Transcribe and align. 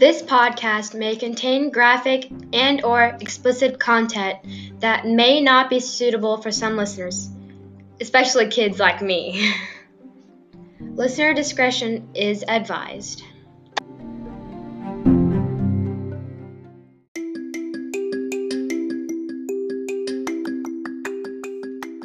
This 0.00 0.22
podcast 0.22 0.98
may 0.98 1.14
contain 1.14 1.70
graphic 1.70 2.30
and 2.54 2.82
or 2.82 3.18
explicit 3.20 3.78
content 3.78 4.38
that 4.80 5.06
may 5.06 5.42
not 5.42 5.68
be 5.68 5.78
suitable 5.78 6.38
for 6.40 6.50
some 6.50 6.78
listeners, 6.78 7.28
especially 8.00 8.46
kids 8.48 8.78
like 8.78 9.02
me. 9.02 9.52
Listener 10.80 11.34
discretion 11.34 12.08
is 12.14 12.42
advised. 12.48 13.22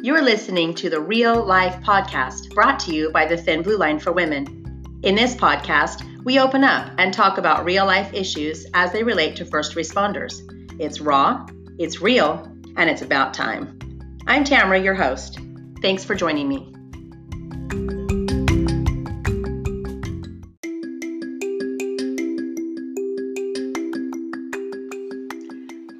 You're 0.02 0.22
listening 0.22 0.74
to 0.74 0.90
the 0.90 1.00
Real 1.00 1.42
Life 1.46 1.82
Podcast, 1.82 2.54
brought 2.54 2.78
to 2.80 2.94
you 2.94 3.10
by 3.10 3.24
the 3.24 3.38
Thin 3.38 3.62
Blue 3.62 3.78
Line 3.78 3.98
for 3.98 4.12
Women. 4.12 5.00
In 5.02 5.14
this 5.14 5.34
podcast, 5.34 6.02
we 6.26 6.40
open 6.40 6.64
up 6.64 6.90
and 6.98 7.14
talk 7.14 7.38
about 7.38 7.64
real 7.64 7.86
life 7.86 8.12
issues 8.12 8.66
as 8.74 8.90
they 8.90 9.04
relate 9.04 9.36
to 9.36 9.44
first 9.44 9.76
responders. 9.76 10.42
It's 10.80 11.00
raw, 11.00 11.46
it's 11.78 12.00
real, 12.00 12.52
and 12.76 12.90
it's 12.90 13.00
about 13.00 13.32
time. 13.32 13.78
I'm 14.26 14.42
Tamara, 14.42 14.80
your 14.80 14.96
host. 14.96 15.38
Thanks 15.82 16.02
for 16.02 16.16
joining 16.16 16.48
me. 16.48 16.72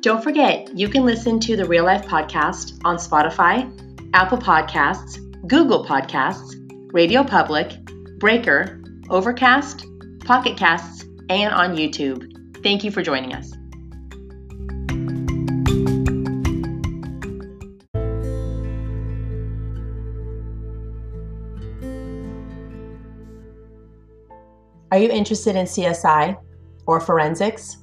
Don't 0.01 0.25
forget, 0.25 0.77
you 0.77 0.89
can 0.89 1.05
listen 1.05 1.39
to 1.39 1.57
the 1.57 1.67
Real 1.67 1.85
Life 1.85 2.05
Podcast 2.05 2.81
on 2.85 2.97
Spotify, 2.97 3.71
Apple 4.13 4.39
Podcasts, 4.39 5.21
Google 5.47 5.87
Podcasts, 5.87 6.57
Radio 6.93 7.23
Public, 7.23 7.77
Breaker, 8.19 8.83
Overcast, 9.09 9.87
Pocket 10.27 10.57
Casts, 10.57 11.05
and 11.31 11.55
on 11.55 11.77
YouTube. 11.77 12.33
Thank 12.61 12.83
you 12.83 12.91
for 12.91 13.01
joining 13.01 13.33
us. 13.33 13.53
Are 24.91 24.99
you 24.99 25.11
interested 25.11 25.55
in 25.55 25.67
CSI 25.67 26.37
or 26.87 27.01
forensics? 27.01 27.77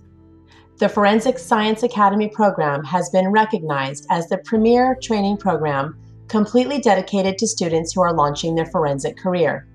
The 0.79 0.89
Forensic 0.89 1.39
Science 1.39 1.83
Academy 1.83 2.27
program 2.27 2.83
has 2.83 3.09
been 3.09 3.29
recognized 3.29 4.05
as 4.09 4.27
the 4.27 4.39
premier 4.39 4.97
training 5.01 5.37
program 5.37 5.97
completely 6.27 6.79
dedicated 6.79 7.37
to 7.37 7.47
students 7.47 7.93
who 7.93 8.01
are 8.01 8.13
launching 8.13 8.55
their 8.55 8.65
forensic 8.65 9.15
career. 9.15 9.65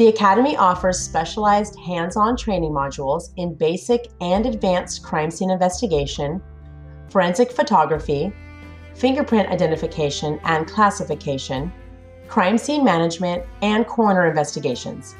The 0.00 0.08
Academy 0.08 0.56
offers 0.56 0.98
specialized 0.98 1.78
hands 1.78 2.16
on 2.16 2.34
training 2.34 2.72
modules 2.72 3.34
in 3.36 3.52
basic 3.52 4.08
and 4.22 4.46
advanced 4.46 5.02
crime 5.02 5.30
scene 5.30 5.50
investigation, 5.50 6.40
forensic 7.10 7.52
photography, 7.52 8.32
fingerprint 8.94 9.50
identification 9.50 10.40
and 10.44 10.66
classification, 10.66 11.70
crime 12.28 12.56
scene 12.56 12.82
management, 12.82 13.44
and 13.60 13.86
coroner 13.86 14.26
investigations. 14.26 15.16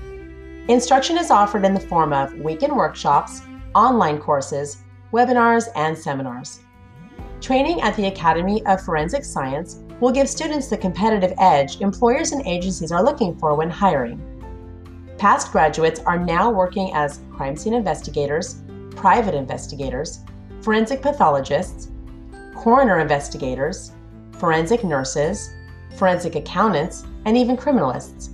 Instruction 0.69 1.19
is 1.19 1.31
offered 1.31 1.67
in 1.67 1.75
the 1.75 1.81
form 1.81 2.15
of 2.15 2.33
weekend 2.37 2.75
workshops, 2.75 3.43
online 3.75 4.19
courses, 4.19 4.79
webinars, 5.13 5.69
and 5.77 5.99
seminars. 5.99 6.61
Training 7.43 7.83
at 7.83 7.95
the 7.97 8.07
Academy 8.07 8.65
of 8.65 8.81
Forensic 8.81 9.27
Science 9.27 9.83
will 10.01 10.11
give 10.11 10.27
students 10.27 10.69
the 10.69 10.79
competitive 10.79 11.35
edge 11.39 11.83
employers 11.83 12.33
and 12.33 12.47
agencies 12.47 12.91
are 12.91 13.05
looking 13.05 13.37
for 13.37 13.55
when 13.55 13.69
hiring. 13.69 14.30
Past 15.21 15.53
graduates 15.53 16.01
are 16.07 16.19
now 16.19 16.51
working 16.51 16.95
as 16.95 17.21
crime 17.31 17.55
scene 17.55 17.75
investigators, 17.75 18.63
private 18.97 19.35
investigators, 19.35 20.21
forensic 20.63 21.03
pathologists, 21.03 21.91
coroner 22.57 23.01
investigators, 23.01 23.93
forensic 24.39 24.83
nurses, 24.83 25.53
forensic 25.99 26.37
accountants, 26.37 27.05
and 27.27 27.37
even 27.37 27.55
criminalists. 27.55 28.31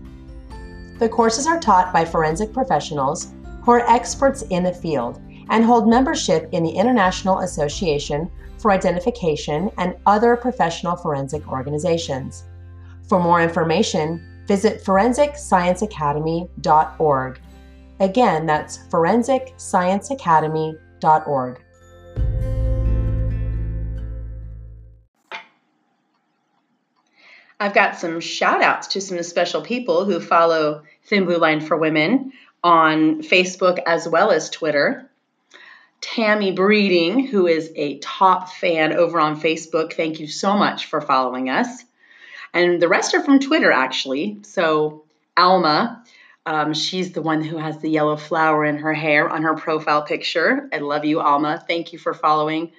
The 1.01 1.09
courses 1.09 1.49
are 1.49 1.59
taught 1.59 1.93
by 1.93 2.05
forensic 2.05 2.53
professionals 2.53 3.35
who 3.65 3.73
are 3.73 3.91
experts 3.91 4.43
in 4.51 4.63
the 4.63 4.73
field 4.73 5.21
and 5.51 5.65
hold 5.65 5.89
membership 5.89 6.49
in 6.53 6.63
the 6.63 6.71
International 6.71 7.41
Association 7.41 8.31
for 8.59 8.71
Identification 8.71 9.73
and 9.79 9.97
other 10.07 10.37
professional 10.37 10.95
forensic 10.95 11.49
organizations. 11.49 12.45
For 13.09 13.19
more 13.19 13.43
information, 13.43 14.25
visit 14.47 14.85
forensicscienceacademy.org. 14.85 17.41
Again, 17.99 18.45
that's 18.47 18.79
forensicscienceacademy.org. 18.89 21.63
I've 27.59 27.73
got 27.73 27.97
some 27.97 28.21
shout 28.21 28.61
outs 28.61 28.89
to 28.89 29.01
some 29.01 29.23
special 29.23 29.63
people 29.63 30.05
who 30.05 30.21
follow 30.21 30.83
Thin 31.07 31.25
Blue 31.25 31.39
Line 31.39 31.63
for 31.63 31.75
Women 31.77 32.33
on 32.63 33.23
Facebook 33.23 33.79
as 33.87 34.07
well 34.07 34.31
as 34.31 34.51
Twitter. 34.51 35.11
Tammy 36.03 36.53
Breeding, 36.53 37.27
who 37.27 37.47
is 37.47 37.73
a 37.75 37.99
top 38.01 38.51
fan 38.51 38.93
over 38.93 39.19
on 39.19 39.41
Facebook, 39.41 39.95
thank 39.95 40.21
you 40.21 40.27
so 40.27 40.55
much 40.57 40.85
for 40.87 41.01
following 41.01 41.49
us. 41.49 41.85
And 42.57 42.81
the 42.81 42.89
rest 42.89 43.13
are 43.13 43.23
from 43.23 43.39
Twitter, 43.39 43.71
actually. 43.71 44.39
So, 44.41 45.05
Alma, 45.37 46.03
um, 46.47 46.73
she's 46.73 47.13
the 47.13 47.21
one 47.21 47.45
who 47.45 47.59
has 47.59 47.81
the 47.81 47.91
yellow 47.91 48.17
flower 48.17 48.65
in 48.65 48.79
her 48.79 48.95
hair 48.95 49.29
on 49.29 49.43
her 49.43 49.55
profile 49.55 50.01
picture. 50.01 50.67
I 50.73 50.79
love 50.79 51.05
you, 51.05 51.21
Alma. 51.21 51.63
Thank 51.69 51.93
you 51.93 51.99
for 51.99 52.15
following. 52.15 52.73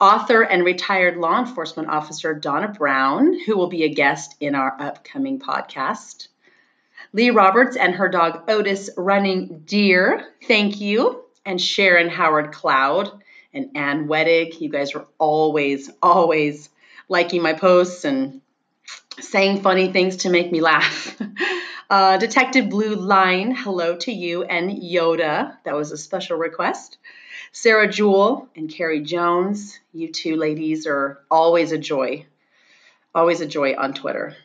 Author 0.00 0.42
and 0.42 0.64
retired 0.64 1.16
law 1.16 1.40
enforcement 1.40 1.88
officer 1.88 2.34
Donna 2.34 2.68
Brown, 2.68 3.36
who 3.40 3.56
will 3.56 3.66
be 3.66 3.82
a 3.82 3.92
guest 3.92 4.36
in 4.38 4.54
our 4.54 4.80
upcoming 4.80 5.40
podcast. 5.40 6.28
Lee 7.12 7.30
Roberts 7.30 7.76
and 7.76 7.96
her 7.96 8.08
dog 8.08 8.48
Otis 8.48 8.90
running 8.96 9.64
deer, 9.66 10.24
thank 10.46 10.80
you. 10.80 11.24
And 11.44 11.60
Sharon 11.60 12.10
Howard 12.10 12.52
Cloud 12.52 13.10
and 13.52 13.76
Ann 13.76 14.06
Wedig, 14.06 14.60
you 14.60 14.68
guys 14.68 14.94
are 14.94 15.08
always, 15.18 15.90
always 16.00 16.68
liking 17.08 17.42
my 17.42 17.54
posts 17.54 18.04
and 18.04 18.40
saying 19.18 19.62
funny 19.62 19.92
things 19.92 20.18
to 20.18 20.30
make 20.30 20.52
me 20.52 20.60
laugh. 20.60 21.20
Uh, 21.90 22.18
Detective 22.18 22.68
Blue 22.68 22.94
Line, 22.94 23.52
hello 23.52 23.96
to 23.96 24.12
you, 24.12 24.44
and 24.44 24.70
Yoda, 24.70 25.56
that 25.64 25.74
was 25.74 25.90
a 25.90 25.98
special 25.98 26.38
request. 26.38 26.98
Sarah 27.50 27.88
Jewell 27.88 28.48
and 28.54 28.70
Carrie 28.70 29.00
Jones, 29.00 29.76
you 29.92 30.12
two 30.12 30.36
ladies 30.36 30.86
are 30.86 31.18
always 31.28 31.72
a 31.72 31.78
joy, 31.78 32.26
always 33.12 33.40
a 33.40 33.46
joy 33.46 33.74
on 33.76 33.92
Twitter. 33.92 34.36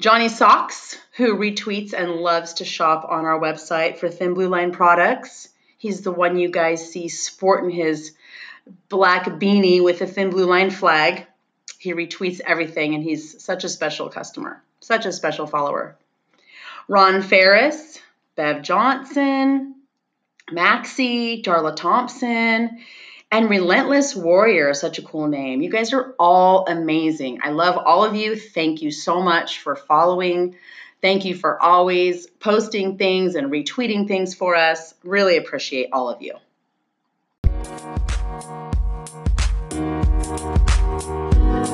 Johnny 0.00 0.28
Socks, 0.28 0.98
who 1.16 1.38
retweets 1.38 1.94
and 1.94 2.16
loves 2.16 2.54
to 2.54 2.66
shop 2.66 3.06
on 3.08 3.24
our 3.24 3.40
website 3.40 3.96
for 3.96 4.10
Thin 4.10 4.34
Blue 4.34 4.48
Line 4.48 4.70
products. 4.70 5.48
He's 5.78 6.02
the 6.02 6.12
one 6.12 6.38
you 6.38 6.50
guys 6.50 6.92
see 6.92 7.08
sporting 7.08 7.70
his 7.70 8.12
black 8.90 9.24
beanie 9.24 9.82
with 9.82 10.02
a 10.02 10.06
Thin 10.06 10.28
Blue 10.28 10.44
Line 10.44 10.70
flag. 10.70 11.26
He 11.80 11.94
retweets 11.94 12.42
everything, 12.44 12.94
and 12.94 13.02
he's 13.02 13.42
such 13.42 13.64
a 13.64 13.68
special 13.70 14.10
customer, 14.10 14.62
such 14.80 15.06
a 15.06 15.12
special 15.12 15.46
follower. 15.46 15.96
Ron 16.88 17.22
Ferris, 17.22 17.98
Bev 18.36 18.60
Johnson, 18.60 19.76
Maxie, 20.52 21.42
Darla 21.42 21.74
Thompson, 21.74 22.80
and 23.32 23.48
Relentless 23.48 24.14
Warrior, 24.14 24.74
such 24.74 24.98
a 24.98 25.02
cool 25.02 25.28
name. 25.28 25.62
You 25.62 25.70
guys 25.70 25.94
are 25.94 26.14
all 26.18 26.66
amazing. 26.68 27.38
I 27.42 27.52
love 27.52 27.78
all 27.78 28.04
of 28.04 28.14
you. 28.14 28.36
Thank 28.36 28.82
you 28.82 28.90
so 28.90 29.22
much 29.22 29.60
for 29.60 29.74
following. 29.74 30.56
Thank 31.00 31.24
you 31.24 31.34
for 31.34 31.62
always 31.62 32.26
posting 32.26 32.98
things 32.98 33.36
and 33.36 33.50
retweeting 33.50 34.06
things 34.06 34.34
for 34.34 34.54
us. 34.54 34.92
Really 35.02 35.38
appreciate 35.38 35.88
all 35.94 36.10
of 36.10 36.20
you. 36.20 36.34
Hey 41.60 41.66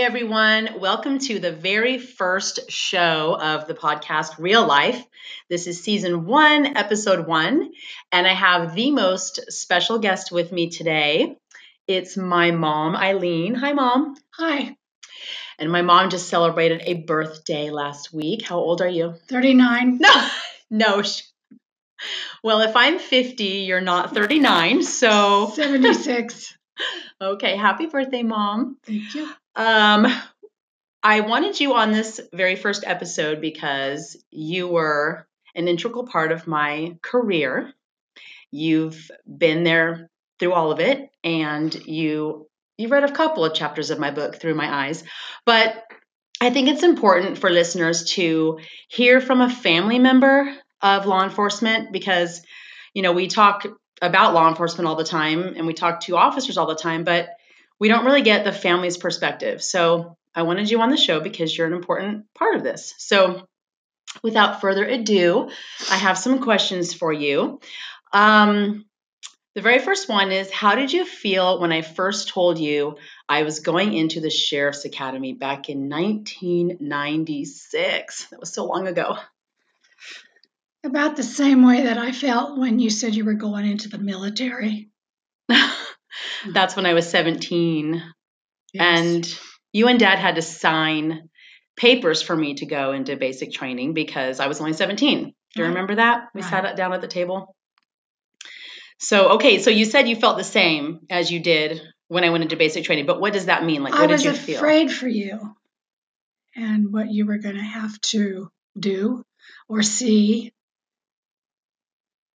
everyone, 0.00 0.80
welcome 0.80 1.20
to 1.20 1.38
the 1.38 1.52
very 1.52 1.98
first 1.98 2.72
show 2.72 3.38
of 3.40 3.68
the 3.68 3.74
podcast 3.74 4.36
Real 4.38 4.66
Life. 4.66 5.00
This 5.48 5.68
is 5.68 5.80
season 5.80 6.26
one, 6.26 6.76
episode 6.76 7.28
one, 7.28 7.70
and 8.10 8.26
I 8.26 8.34
have 8.34 8.74
the 8.74 8.90
most 8.90 9.52
special 9.52 10.00
guest 10.00 10.32
with 10.32 10.50
me 10.50 10.70
today. 10.70 11.36
It's 11.86 12.16
my 12.16 12.50
mom, 12.50 12.96
Eileen. 12.96 13.54
Hi, 13.54 13.74
mom. 13.74 14.16
Hi. 14.32 14.76
And 15.58 15.70
my 15.70 15.82
mom 15.82 16.10
just 16.10 16.28
celebrated 16.28 16.82
a 16.84 16.94
birthday 16.94 17.70
last 17.70 18.12
week. 18.12 18.42
How 18.42 18.58
old 18.58 18.82
are 18.82 18.88
you? 18.88 19.14
39. 19.28 19.98
No, 19.98 20.10
no. 20.74 21.02
Well, 22.42 22.60
if 22.60 22.76
I'm 22.76 22.98
50, 22.98 23.44
you're 23.44 23.80
not 23.80 24.12
39, 24.12 24.82
so. 24.82 25.50
76. 25.54 26.54
okay, 27.20 27.56
happy 27.56 27.86
birthday, 27.86 28.22
mom. 28.22 28.76
Thank 28.84 29.14
you. 29.14 29.28
Um, 29.56 30.06
I 31.02 31.20
wanted 31.20 31.60
you 31.60 31.74
on 31.74 31.92
this 31.92 32.20
very 32.32 32.56
first 32.56 32.84
episode 32.86 33.40
because 33.40 34.16
you 34.30 34.68
were 34.68 35.26
an 35.54 35.68
integral 35.68 36.06
part 36.06 36.32
of 36.32 36.46
my 36.46 36.96
career. 37.02 37.72
You've 38.50 39.10
been 39.26 39.64
there 39.64 40.10
through 40.38 40.52
all 40.52 40.72
of 40.72 40.80
it, 40.80 41.10
and 41.22 41.74
you 41.86 42.48
you 42.76 42.88
read 42.88 43.04
a 43.04 43.12
couple 43.12 43.44
of 43.44 43.54
chapters 43.54 43.90
of 43.90 44.00
my 44.00 44.10
book 44.10 44.40
through 44.40 44.54
my 44.54 44.86
eyes. 44.86 45.04
But 45.46 45.84
I 46.40 46.50
think 46.50 46.68
it's 46.68 46.82
important 46.82 47.38
for 47.38 47.50
listeners 47.50 48.04
to 48.12 48.58
hear 48.88 49.20
from 49.20 49.40
a 49.40 49.48
family 49.48 49.98
member 49.98 50.54
of 50.84 51.06
law 51.06 51.24
enforcement 51.24 51.90
because, 51.90 52.42
you 52.92 53.02
know, 53.02 53.12
we 53.12 53.26
talk 53.26 53.66
about 54.02 54.34
law 54.34 54.48
enforcement 54.48 54.86
all 54.86 54.96
the 54.96 55.02
time 55.02 55.54
and 55.56 55.66
we 55.66 55.72
talk 55.72 56.00
to 56.00 56.16
officers 56.16 56.58
all 56.58 56.66
the 56.66 56.74
time, 56.74 57.04
but 57.04 57.30
we 57.80 57.88
don't 57.88 58.04
really 58.04 58.20
get 58.22 58.44
the 58.44 58.52
family's 58.52 58.98
perspective. 58.98 59.62
So 59.62 60.18
I 60.34 60.42
wanted 60.42 60.70
you 60.70 60.82
on 60.82 60.90
the 60.90 60.98
show 60.98 61.20
because 61.20 61.56
you're 61.56 61.66
an 61.66 61.72
important 61.72 62.26
part 62.34 62.56
of 62.56 62.62
this. 62.62 62.94
So 62.98 63.48
without 64.22 64.60
further 64.60 64.84
ado, 64.84 65.48
I 65.90 65.96
have 65.96 66.18
some 66.18 66.40
questions 66.40 66.92
for 66.92 67.10
you. 67.12 67.60
Um, 68.12 68.84
the 69.54 69.62
very 69.62 69.78
first 69.78 70.06
one 70.08 70.32
is 70.32 70.50
How 70.50 70.74
did 70.74 70.92
you 70.92 71.06
feel 71.06 71.60
when 71.60 71.72
I 71.72 71.80
first 71.82 72.28
told 72.28 72.58
you 72.58 72.96
I 73.28 73.44
was 73.44 73.60
going 73.60 73.94
into 73.94 74.20
the 74.20 74.28
Sheriff's 74.28 74.84
Academy 74.84 75.32
back 75.32 75.70
in 75.70 75.88
1996? 75.88 78.26
That 78.26 78.40
was 78.40 78.52
so 78.52 78.66
long 78.66 78.86
ago. 78.86 79.16
About 80.84 81.16
the 81.16 81.22
same 81.22 81.66
way 81.66 81.84
that 81.84 81.96
I 81.96 82.12
felt 82.12 82.58
when 82.58 82.78
you 82.78 82.90
said 82.90 83.14
you 83.14 83.24
were 83.24 83.34
going 83.34 83.66
into 83.66 83.88
the 83.88 83.98
military. 83.98 84.90
That's 86.52 86.76
when 86.76 86.84
I 86.86 86.92
was 86.92 87.08
17. 87.08 88.02
Yes. 88.74 88.82
And 88.98 89.38
you 89.72 89.88
and 89.88 89.98
dad 89.98 90.18
had 90.18 90.34
to 90.34 90.42
sign 90.42 91.30
papers 91.76 92.22
for 92.22 92.36
me 92.36 92.54
to 92.56 92.66
go 92.66 92.92
into 92.92 93.16
basic 93.16 93.52
training 93.52 93.94
because 93.94 94.40
I 94.40 94.46
was 94.46 94.60
only 94.60 94.74
17. 94.74 95.24
Do 95.24 95.32
you 95.56 95.62
Right. 95.62 95.68
remember 95.68 95.96
that? 95.96 96.28
We 96.34 96.42
Right. 96.42 96.50
sat 96.50 96.76
down 96.76 96.92
at 96.92 97.00
the 97.00 97.08
table. 97.08 97.56
So, 98.98 99.30
okay, 99.30 99.60
so 99.60 99.70
you 99.70 99.84
said 99.84 100.08
you 100.08 100.16
felt 100.16 100.36
the 100.36 100.44
same 100.44 101.00
as 101.10 101.30
you 101.30 101.40
did 101.40 101.80
when 102.08 102.24
I 102.24 102.30
went 102.30 102.44
into 102.44 102.56
basic 102.56 102.84
training, 102.84 103.06
but 103.06 103.20
what 103.20 103.32
does 103.32 103.46
that 103.46 103.64
mean? 103.64 103.82
Like, 103.82 103.94
what 103.94 104.08
did 104.08 104.22
you 104.22 104.32
feel? 104.32 104.58
I 104.58 104.60
was 104.60 104.70
afraid 104.70 104.92
for 104.92 105.08
you 105.08 105.56
and 106.54 106.92
what 106.92 107.10
you 107.10 107.26
were 107.26 107.38
going 107.38 107.56
to 107.56 107.62
have 107.62 108.00
to 108.12 108.50
do 108.78 109.24
or 109.68 109.82
see. 109.82 110.52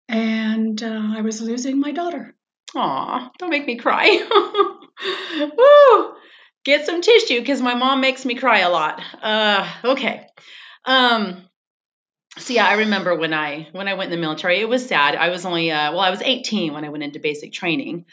And 0.10 0.82
uh, 0.82 1.14
I 1.16 1.22
was 1.22 1.40
losing 1.40 1.80
my 1.80 1.92
daughter. 1.92 2.36
Aw, 2.76 3.30
don't 3.38 3.52
make 3.52 3.68
me 3.68 3.76
cry. 3.76 4.08
Woo! 5.58 6.14
Get 6.66 6.88
some 6.88 7.02
tissue 7.02 7.40
because 7.40 7.62
my 7.62 7.76
mom 7.76 8.02
makes 8.02 8.26
me 8.26 8.34
cry 8.34 8.60
a 8.60 8.70
lot. 8.70 9.02
Uh, 9.22 9.72
okay. 9.84 10.26
Um, 10.84 11.44
so 12.40 12.54
yeah, 12.54 12.66
I 12.66 12.74
remember 12.74 13.16
when 13.16 13.34
I 13.36 13.68
when 13.72 13.88
I 13.88 13.94
went 13.94 14.12
in 14.12 14.20
the 14.20 14.22
military, 14.22 14.60
it 14.60 14.68
was 14.68 14.88
sad. 14.88 15.16
I 15.16 15.30
was 15.30 15.46
only 15.46 15.72
uh, 15.72 15.92
well, 15.92 16.02
I 16.02 16.10
was 16.10 16.24
18 16.24 16.74
when 16.74 16.86
I 16.86 16.90
went 16.90 17.04
into 17.04 17.20
basic 17.20 17.54
training. 17.54 18.06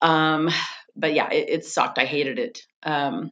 Um, 0.00 0.50
but 0.94 1.14
yeah, 1.14 1.30
it, 1.32 1.48
it 1.48 1.64
sucked. 1.64 1.98
I 1.98 2.04
hated 2.04 2.38
it. 2.38 2.62
Um, 2.84 3.30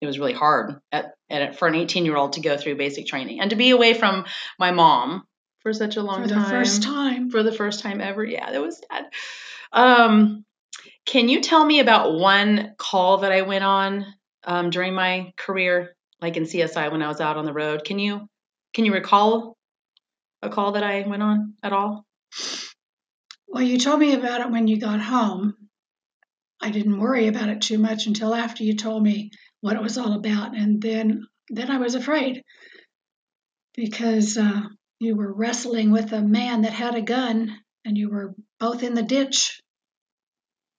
it 0.00 0.06
was 0.06 0.18
really 0.18 0.32
hard 0.32 0.80
at, 0.90 1.14
at 1.30 1.58
for 1.58 1.68
an 1.68 1.74
18 1.74 2.06
year 2.06 2.16
old 2.16 2.34
to 2.34 2.40
go 2.40 2.56
through 2.56 2.76
basic 2.76 3.06
training 3.06 3.40
and 3.40 3.50
to 3.50 3.56
be 3.56 3.70
away 3.70 3.92
from 3.94 4.24
my 4.58 4.70
mom 4.70 5.24
for 5.62 5.72
such 5.72 5.96
a 5.96 6.02
long 6.02 6.28
time. 6.28 6.28
for 6.28 6.34
the 6.34 6.50
first 6.50 6.82
time. 6.82 7.30
for 7.30 7.42
the 7.42 7.52
first 7.52 7.80
time 7.80 8.00
ever. 8.00 8.24
Yeah, 8.24 8.50
that 8.50 8.60
was 8.60 8.80
sad. 8.90 9.06
Um, 9.72 10.44
can 11.06 11.28
you 11.28 11.40
tell 11.40 11.64
me 11.64 11.80
about 11.80 12.14
one 12.14 12.74
call 12.76 13.18
that 13.18 13.32
I 13.32 13.42
went 13.42 13.64
on 13.64 14.06
um, 14.44 14.70
during 14.70 14.94
my 14.94 15.32
career, 15.36 15.94
like 16.20 16.36
in 16.36 16.44
CSI 16.44 16.90
when 16.90 17.02
I 17.02 17.08
was 17.08 17.20
out 17.20 17.36
on 17.36 17.44
the 17.44 17.52
road? 17.52 17.84
Can 17.84 17.98
you 17.98 18.28
can 18.74 18.84
you 18.84 18.92
recall 18.92 19.56
a 20.42 20.48
call 20.48 20.72
that 20.72 20.82
I 20.82 21.02
went 21.06 21.22
on 21.22 21.54
at 21.62 21.72
all? 21.72 22.06
Well, 23.48 23.62
you 23.62 23.78
told 23.78 24.00
me 24.00 24.14
about 24.14 24.40
it 24.40 24.50
when 24.50 24.66
you 24.66 24.80
got 24.80 25.00
home. 25.00 25.54
I 26.60 26.70
didn't 26.70 27.00
worry 27.00 27.26
about 27.26 27.48
it 27.48 27.60
too 27.60 27.78
much 27.78 28.06
until 28.06 28.34
after 28.34 28.64
you 28.64 28.76
told 28.76 29.02
me 29.02 29.30
what 29.60 29.76
it 29.76 29.82
was 29.82 29.98
all 29.98 30.14
about, 30.14 30.56
and 30.56 30.80
then 30.80 31.26
then 31.48 31.70
I 31.70 31.78
was 31.78 31.94
afraid 31.94 32.42
because 33.74 34.38
uh, 34.38 34.62
you 35.02 35.16
were 35.16 35.32
wrestling 35.32 35.90
with 35.90 36.12
a 36.12 36.20
man 36.20 36.62
that 36.62 36.72
had 36.72 36.94
a 36.94 37.02
gun, 37.02 37.58
and 37.84 37.98
you 37.98 38.08
were 38.08 38.34
both 38.60 38.82
in 38.82 38.94
the 38.94 39.02
ditch. 39.02 39.60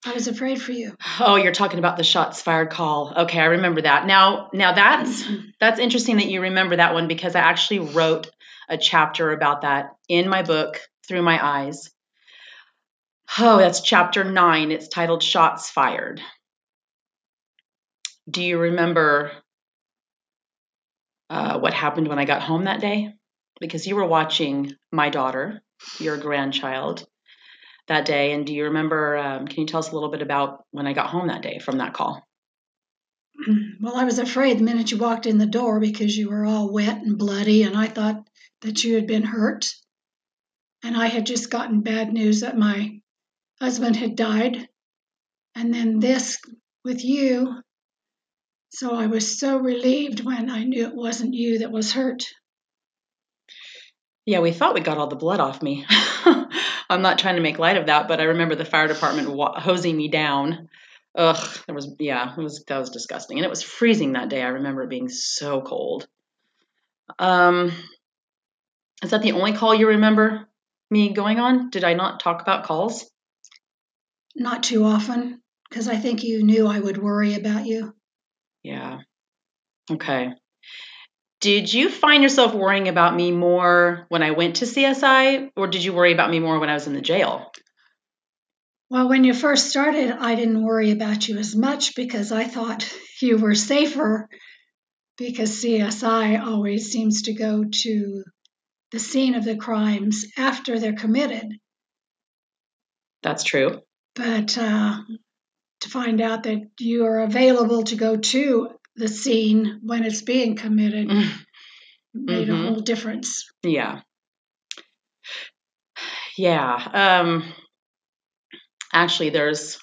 I 0.06 0.12
was 0.12 0.28
afraid 0.28 0.60
for 0.60 0.72
you. 0.72 0.94
Oh, 1.20 1.36
you're 1.36 1.52
talking 1.52 1.78
about 1.78 1.96
the 1.96 2.04
shots 2.04 2.40
fired 2.40 2.70
call. 2.70 3.12
Okay, 3.24 3.38
I 3.38 3.46
remember 3.46 3.82
that. 3.82 4.06
Now, 4.06 4.48
now 4.52 4.72
that's 4.72 5.24
that's 5.60 5.78
interesting 5.78 6.16
that 6.16 6.30
you 6.30 6.42
remember 6.42 6.76
that 6.76 6.94
one 6.94 7.08
because 7.08 7.34
I 7.34 7.40
actually 7.40 7.80
wrote 7.80 8.30
a 8.68 8.78
chapter 8.78 9.30
about 9.30 9.62
that 9.62 9.96
in 10.08 10.28
my 10.28 10.42
book 10.42 10.80
through 11.06 11.22
my 11.22 11.44
eyes. 11.44 11.90
Oh, 13.38 13.58
that's 13.58 13.80
chapter 13.80 14.24
9. 14.24 14.70
It's 14.70 14.88
titled 14.88 15.22
Shots 15.22 15.70
Fired. 15.70 16.20
Do 18.30 18.42
you 18.42 18.58
remember 18.58 19.32
uh, 21.28 21.58
what 21.58 21.74
happened 21.74 22.08
when 22.08 22.18
I 22.18 22.24
got 22.24 22.42
home 22.42 22.64
that 22.64 22.80
day? 22.80 23.14
Because 23.66 23.86
you 23.86 23.96
were 23.96 24.06
watching 24.06 24.74
my 24.92 25.08
daughter, 25.08 25.62
your 25.98 26.18
grandchild, 26.18 27.06
that 27.88 28.04
day. 28.04 28.32
And 28.32 28.46
do 28.46 28.54
you 28.54 28.64
remember? 28.64 29.16
Um, 29.16 29.46
can 29.46 29.60
you 29.62 29.66
tell 29.66 29.80
us 29.80 29.90
a 29.90 29.94
little 29.94 30.10
bit 30.10 30.22
about 30.22 30.64
when 30.70 30.86
I 30.86 30.92
got 30.92 31.08
home 31.08 31.28
that 31.28 31.42
day 31.42 31.58
from 31.58 31.78
that 31.78 31.94
call? 31.94 32.22
Well, 33.80 33.96
I 33.96 34.04
was 34.04 34.18
afraid 34.18 34.58
the 34.58 34.64
minute 34.64 34.90
you 34.90 34.96
walked 34.96 35.26
in 35.26 35.36
the 35.36 35.46
door 35.46 35.78
because 35.78 36.16
you 36.16 36.30
were 36.30 36.46
all 36.46 36.72
wet 36.72 37.02
and 37.02 37.18
bloody, 37.18 37.64
and 37.64 37.76
I 37.76 37.86
thought 37.86 38.26
that 38.62 38.82
you 38.82 38.94
had 38.94 39.06
been 39.06 39.24
hurt. 39.24 39.74
And 40.82 40.96
I 40.96 41.06
had 41.06 41.26
just 41.26 41.50
gotten 41.50 41.82
bad 41.82 42.12
news 42.12 42.40
that 42.40 42.56
my 42.56 43.00
husband 43.60 43.96
had 43.96 44.16
died. 44.16 44.68
And 45.54 45.72
then 45.72 46.00
this 46.00 46.38
with 46.84 47.04
you. 47.04 47.60
So 48.70 48.94
I 48.94 49.06
was 49.06 49.38
so 49.38 49.58
relieved 49.58 50.24
when 50.24 50.50
I 50.50 50.64
knew 50.64 50.86
it 50.86 50.94
wasn't 50.94 51.34
you 51.34 51.58
that 51.58 51.72
was 51.72 51.92
hurt. 51.92 52.24
Yeah, 54.26 54.40
we 54.40 54.52
thought 54.52 54.74
we 54.74 54.80
got 54.80 54.96
all 54.96 55.06
the 55.08 55.16
blood 55.16 55.40
off 55.40 55.62
me. 55.62 55.84
I'm 56.88 57.02
not 57.02 57.18
trying 57.18 57.36
to 57.36 57.42
make 57.42 57.58
light 57.58 57.76
of 57.76 57.86
that, 57.86 58.08
but 58.08 58.20
I 58.20 58.24
remember 58.24 58.54
the 58.54 58.64
fire 58.64 58.88
department 58.88 59.30
wa- 59.30 59.60
hosing 59.60 59.96
me 59.96 60.08
down. 60.08 60.68
Ugh, 61.16 61.58
it 61.68 61.72
was 61.72 61.94
yeah, 61.98 62.32
it 62.36 62.40
was 62.40 62.64
that 62.66 62.78
was 62.78 62.90
disgusting, 62.90 63.38
and 63.38 63.44
it 63.44 63.50
was 63.50 63.62
freezing 63.62 64.12
that 64.12 64.30
day. 64.30 64.42
I 64.42 64.48
remember 64.48 64.82
it 64.82 64.90
being 64.90 65.08
so 65.08 65.60
cold. 65.60 66.08
Um, 67.18 67.72
is 69.02 69.10
that 69.10 69.22
the 69.22 69.32
only 69.32 69.52
call 69.52 69.74
you 69.74 69.88
remember 69.88 70.48
me 70.90 71.12
going 71.12 71.38
on? 71.38 71.70
Did 71.70 71.84
I 71.84 71.94
not 71.94 72.20
talk 72.20 72.40
about 72.40 72.64
calls? 72.64 73.08
Not 74.34 74.62
too 74.62 74.84
often, 74.84 75.42
because 75.68 75.86
I 75.86 75.96
think 75.96 76.24
you 76.24 76.42
knew 76.42 76.66
I 76.66 76.80
would 76.80 76.98
worry 76.98 77.34
about 77.34 77.66
you. 77.66 77.94
Yeah. 78.62 79.00
Okay. 79.90 80.32
Did 81.44 81.70
you 81.70 81.90
find 81.90 82.22
yourself 82.22 82.54
worrying 82.54 82.88
about 82.88 83.14
me 83.14 83.30
more 83.30 84.06
when 84.08 84.22
I 84.22 84.30
went 84.30 84.56
to 84.56 84.64
CSI, 84.64 85.50
or 85.54 85.66
did 85.66 85.84
you 85.84 85.92
worry 85.92 86.14
about 86.14 86.30
me 86.30 86.40
more 86.40 86.58
when 86.58 86.70
I 86.70 86.72
was 86.72 86.86
in 86.86 86.94
the 86.94 87.02
jail? 87.02 87.52
Well, 88.88 89.10
when 89.10 89.24
you 89.24 89.34
first 89.34 89.68
started, 89.68 90.10
I 90.10 90.36
didn't 90.36 90.64
worry 90.64 90.90
about 90.90 91.28
you 91.28 91.36
as 91.36 91.54
much 91.54 91.96
because 91.96 92.32
I 92.32 92.44
thought 92.44 92.90
you 93.20 93.36
were 93.36 93.54
safer 93.54 94.30
because 95.18 95.62
CSI 95.62 96.42
always 96.42 96.90
seems 96.90 97.20
to 97.24 97.34
go 97.34 97.64
to 97.82 98.24
the 98.92 98.98
scene 98.98 99.34
of 99.34 99.44
the 99.44 99.56
crimes 99.56 100.24
after 100.38 100.78
they're 100.78 100.94
committed. 100.94 101.58
That's 103.22 103.44
true. 103.44 103.82
But 104.14 104.56
uh, 104.56 104.96
to 105.80 105.90
find 105.90 106.22
out 106.22 106.44
that 106.44 106.70
you 106.80 107.04
are 107.04 107.20
available 107.20 107.82
to 107.82 107.96
go 107.96 108.16
to 108.16 108.70
the 108.96 109.08
scene 109.08 109.80
when 109.82 110.04
it's 110.04 110.22
being 110.22 110.56
committed 110.56 111.08
made 112.14 112.48
a 112.48 112.52
Mhm. 112.52 112.66
whole 112.66 112.80
difference. 112.80 113.44
Yeah. 113.62 114.00
Yeah. 116.36 116.88
Um 116.92 117.52
actually 118.92 119.30
there's 119.30 119.78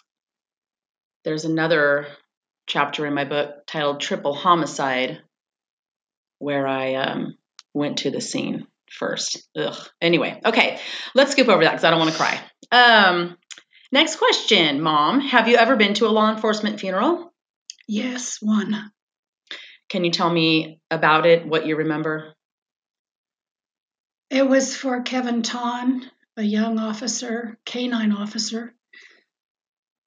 there's 1.24 1.46
another 1.46 2.08
chapter 2.68 3.06
in 3.06 3.14
my 3.14 3.26
book 3.26 3.66
titled 3.68 4.00
Triple 4.02 4.34
Homicide 4.34 5.22
where 6.40 6.68
I 6.68 6.96
um 6.96 7.38
went 7.74 8.00
to 8.00 8.12
the 8.12 8.22
scene 8.22 8.68
first. 8.90 9.48
Ugh. 9.58 9.76
Anyway, 10.02 10.40
okay. 10.46 10.80
Let's 11.14 11.32
skip 11.32 11.48
over 11.48 11.64
that 11.64 11.74
cuz 11.76 11.84
I 11.84 11.90
don't 11.92 12.00
want 12.00 12.12
to 12.12 12.18
cry. 12.18 12.42
Um 12.72 13.38
next 13.92 14.16
question, 14.18 14.82
mom. 14.82 15.20
Have 15.22 15.48
you 15.48 15.58
ever 15.58 15.76
been 15.76 15.94
to 15.96 16.08
a 16.08 16.10
law 16.18 16.32
enforcement 16.32 16.80
funeral? 16.80 17.34
Yes, 17.88 18.38
one. 18.42 18.92
Can 19.92 20.06
you 20.06 20.12
tell 20.12 20.32
me 20.32 20.80
about 20.90 21.26
it, 21.26 21.46
what 21.46 21.66
you 21.66 21.76
remember? 21.76 22.34
It 24.30 24.48
was 24.48 24.74
for 24.74 25.02
Kevin 25.02 25.42
Tonn, 25.42 26.10
a 26.38 26.44
young 26.44 26.80
officer, 26.80 27.60
canine 27.66 28.14
officer. 28.14 28.74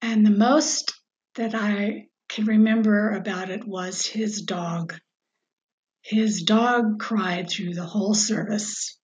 And 0.01 0.25
the 0.25 0.31
most 0.31 0.91
that 1.35 1.53
I 1.53 2.07
can 2.29 2.45
remember 2.45 3.11
about 3.11 3.51
it 3.51 3.63
was 3.67 4.07
his 4.07 4.41
dog. 4.41 4.95
His 6.01 6.41
dog 6.41 6.99
cried 6.99 7.47
through 7.47 7.75
the 7.75 7.85
whole 7.85 8.15
service. 8.15 8.97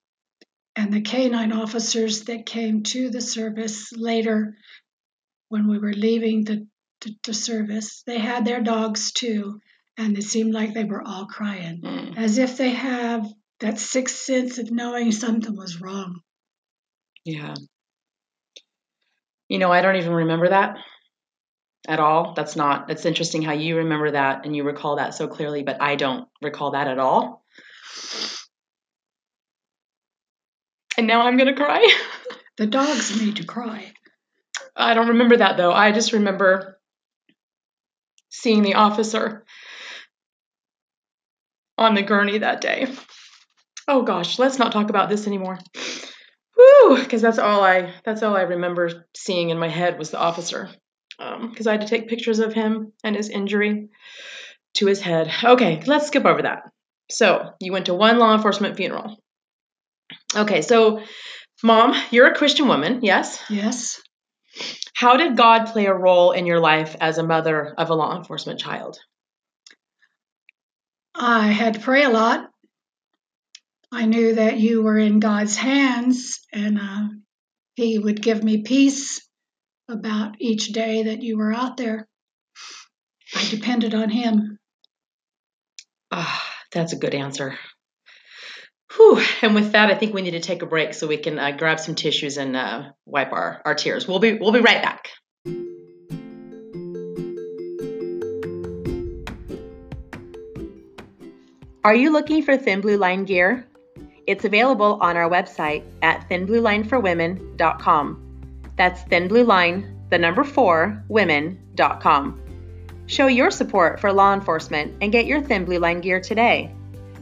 And 0.76 0.92
the 0.92 1.02
canine 1.02 1.52
officers 1.52 2.24
that 2.24 2.48
came 2.48 2.82
to 2.86 3.12
the 3.12 3.22
service 3.22 3.92
later, 3.96 4.58
when 5.50 5.68
we 5.68 5.78
were 5.78 5.94
leaving 5.94 6.44
the, 6.44 6.68
the, 7.02 7.16
the 7.24 7.36
service, 7.36 8.02
they 8.08 8.18
had 8.18 8.46
their 8.46 8.62
dogs 8.62 9.12
too. 9.12 9.60
And 9.98 10.17
it 10.17 10.24
seemed 10.24 10.53
like 10.53 10.74
they 10.74 10.83
were 10.83 11.01
all 11.05 11.25
crying, 11.25 11.81
Mm. 11.81 12.17
as 12.17 12.38
if 12.38 12.57
they 12.57 12.71
have 12.71 13.27
that 13.60 13.77
sixth 13.79 14.17
sense 14.17 14.57
of 14.57 14.71
knowing 14.71 15.12
something 15.12 15.55
was 15.55 15.79
wrong. 15.79 16.21
Yeah. 17.25 17.53
You 19.48 19.60
know, 19.60 19.71
I 19.71 19.81
don't 19.81 19.98
even 19.98 20.13
remember 20.13 20.50
that 20.50 20.77
at 21.88 22.00
all. 22.00 22.33
That's 22.36 22.55
not, 22.55 22.88
that's 22.88 23.05
interesting 23.05 23.41
how 23.41 23.53
you 23.53 23.77
remember 23.77 24.12
that 24.12 24.45
and 24.45 24.55
you 24.55 24.63
recall 24.63 24.95
that 24.95 25.13
so 25.13 25.27
clearly, 25.27 25.62
but 25.63 25.81
I 25.81 25.95
don't 25.95 26.27
recall 26.41 26.71
that 26.71 26.88
at 26.88 27.00
all. 27.00 27.43
And 30.98 31.07
now 31.07 31.21
I'm 31.21 31.38
going 31.38 31.53
to 31.53 31.62
cry. 31.62 31.88
The 32.57 32.67
dogs 32.67 33.19
made 33.19 33.38
to 33.38 33.45
cry. 33.45 33.91
I 34.75 34.93
don't 34.93 35.07
remember 35.07 35.38
that 35.38 35.57
though. 35.57 35.71
I 35.71 35.93
just 35.93 36.12
remember 36.13 36.79
seeing 38.29 38.62
the 38.62 38.75
officer 38.75 39.45
on 41.82 41.96
the 41.96 42.02
gurney 42.04 42.38
that 42.38 42.62
day. 42.62 42.88
Oh 43.88 44.04
gosh, 44.04 44.40
let's 44.40 44.60
not 44.60 44.72
talk 44.72 44.90
about 44.90 45.10
this 45.10 45.28
anymore. 45.28 45.60
Woo, 46.58 46.98
because 46.98 47.22
that's 47.22 47.40
all 47.40 47.64
I 47.64 47.94
that's 48.06 48.24
all 48.24 48.36
I 48.36 48.42
remember 48.42 49.06
seeing 49.16 49.50
in 49.50 49.58
my 49.58 49.70
head 49.70 49.98
was 49.98 50.12
the 50.12 50.20
officer. 50.20 50.70
Um, 51.20 51.50
because 51.50 51.68
I 51.68 51.74
had 51.74 51.82
to 51.82 51.88
take 51.88 52.08
pictures 52.08 52.40
of 52.40 52.54
him 52.54 52.94
and 53.04 53.16
his 53.16 53.30
injury 53.30 53.90
to 54.76 54.86
his 54.88 55.02
head. 55.02 55.32
Okay, 55.44 55.82
let's 55.86 56.08
skip 56.08 56.26
over 56.26 56.44
that. 56.44 56.64
So 57.10 57.52
you 57.60 57.72
went 57.72 57.88
to 57.88 57.94
one 57.94 58.18
law 58.18 58.34
enforcement 58.34 58.78
funeral. 58.78 59.18
Okay, 60.36 60.62
so 60.62 61.02
mom, 61.64 61.94
you're 62.12 62.28
a 62.28 62.36
Christian 62.36 62.68
woman, 62.68 63.00
yes? 63.04 63.40
Yes. 63.50 64.02
How 64.96 65.18
did 65.18 65.38
God 65.38 65.66
play 65.66 65.86
a 65.86 65.94
role 65.94 66.32
in 66.32 66.46
your 66.46 66.60
life 66.60 66.96
as 67.00 67.18
a 67.18 67.24
mother 67.24 67.74
of 67.78 67.90
a 67.90 67.96
law 67.96 68.16
enforcement 68.18 68.60
child? 68.60 68.98
I 71.15 71.48
had 71.48 71.75
to 71.75 71.80
pray 71.80 72.03
a 72.03 72.10
lot. 72.10 72.50
I 73.91 74.06
knew 74.06 74.36
that 74.36 74.58
you 74.58 74.82
were 74.82 74.98
in 74.98 75.20
God's 75.20 75.58
hands 75.58 76.39
and 76.53 76.80
uh, 76.80 77.08
He 77.75 78.00
would 78.00 78.22
give 78.22 78.44
me 78.44 78.62
peace 78.63 79.27
about 79.89 80.36
each 80.39 80.68
day 80.68 81.03
that 81.03 81.22
you 81.22 81.38
were 81.38 81.53
out 81.53 81.75
there. 81.77 82.08
I 83.36 83.48
depended 83.50 83.94
on 83.94 84.10
Him. 84.10 84.58
Ah, 86.12 86.44
that's 86.72 86.94
a 86.94 86.98
good 86.98 87.15
answer. 87.15 87.58
Whew. 88.96 89.22
And 89.41 89.56
with 89.56 89.72
that, 89.72 89.89
I 89.89 89.96
think 89.96 90.13
we 90.13 90.22
need 90.22 90.32
to 90.32 90.39
take 90.39 90.62
a 90.62 90.65
break 90.65 90.94
so 90.94 91.08
we 91.08 91.18
can 91.18 91.39
uh, 91.39 91.51
grab 91.51 91.80
some 91.80 91.96
tissues 91.96 92.38
and 92.38 92.56
uh, 92.56 92.84
wipe 93.06 93.32
our, 93.32 93.62
our 93.65 93.75
tears. 93.75 94.08
We'll 94.08 94.20
be 94.20 94.34
we'll 94.34 94.51
be 94.51 94.60
right 94.60 94.84
back. 94.84 95.10
Are 101.84 101.96
you 101.96 102.12
looking 102.12 102.44
for 102.44 102.58
Thin 102.58 102.80
Blue 102.80 102.98
Line 102.98 103.26
gear? 103.26 103.68
It's 104.28 104.46
available 104.46 105.00
on 105.02 105.18
our 105.18 105.28
website 105.28 105.84
at 106.04 106.30
thinbluelineforwomen.com. 106.30 108.52
That's 108.78 109.02
Thin 109.02 109.28
Blue 109.28 109.44
Line, 109.44 110.00
the 110.12 110.20
number 110.20 110.44
four, 110.44 111.04
women.com. 111.08 112.40
Show 113.08 113.26
your 113.26 113.50
support 113.50 114.00
for 114.00 114.14
law 114.14 114.32
enforcement 114.32 114.94
and 115.02 115.12
get 115.12 115.26
your 115.26 115.42
Thin 115.42 115.66
Blue 115.66 115.80
Line 115.80 116.02
gear 116.02 116.22
today. 116.22 116.72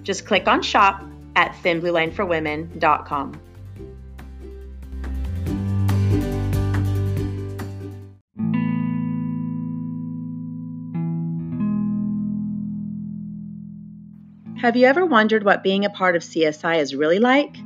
Just 0.04 0.26
click 0.26 0.50
on 0.50 0.62
shop 0.62 1.06
at 1.38 1.54
thinbluelineforwomen.com. 1.64 3.42
Have 14.70 14.76
you 14.76 14.86
ever 14.86 15.04
wondered 15.04 15.44
what 15.44 15.64
being 15.64 15.84
a 15.84 15.90
part 15.90 16.16
of 16.16 16.22
CSI 16.22 16.78
is 16.78 16.94
really 16.94 17.18
like? 17.18 17.58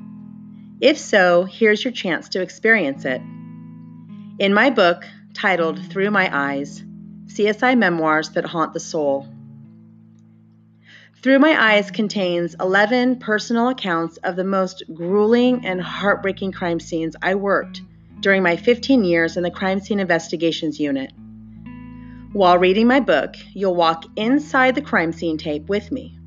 If 0.80 0.98
so, 0.98 1.44
here's 1.44 1.84
your 1.84 1.92
chance 1.92 2.30
to 2.30 2.42
experience 2.42 3.04
it. 3.04 3.22
In 4.40 4.54
my 4.54 4.70
book, 4.70 5.04
titled 5.34 5.86
Through 5.92 6.12
My 6.12 6.30
Eyes 6.34 6.82
CSI 7.26 7.78
Memoirs 7.78 8.30
That 8.30 8.46
Haunt 8.46 8.72
the 8.72 8.80
Soul, 8.80 9.28
Through 11.22 11.40
My 11.40 11.74
Eyes 11.74 11.92
contains 11.92 12.56
11 12.62 13.20
personal 13.20 13.68
accounts 13.68 14.16
of 14.24 14.38
the 14.38 14.46
most 14.46 14.84
grueling 14.94 15.66
and 15.66 15.82
heartbreaking 15.82 16.54
crime 16.54 16.80
scenes 16.80 17.18
I 17.22 17.36
worked 17.36 17.82
during 18.22 18.44
my 18.44 18.56
15 18.56 19.04
years 19.04 19.36
in 19.36 19.44
the 19.44 19.52
Crime 19.52 19.82
Scene 19.82 20.00
Investigations 20.00 20.80
Unit. 20.80 21.12
While 22.32 22.60
reading 22.60 22.88
my 22.88 23.02
book, 23.02 23.36
you'll 23.54 23.76
walk 23.76 24.06
inside 24.16 24.76
the 24.76 24.82
crime 24.82 25.12
scene 25.12 25.38
tape 25.38 25.68
with 25.68 25.92
me. 25.92 26.18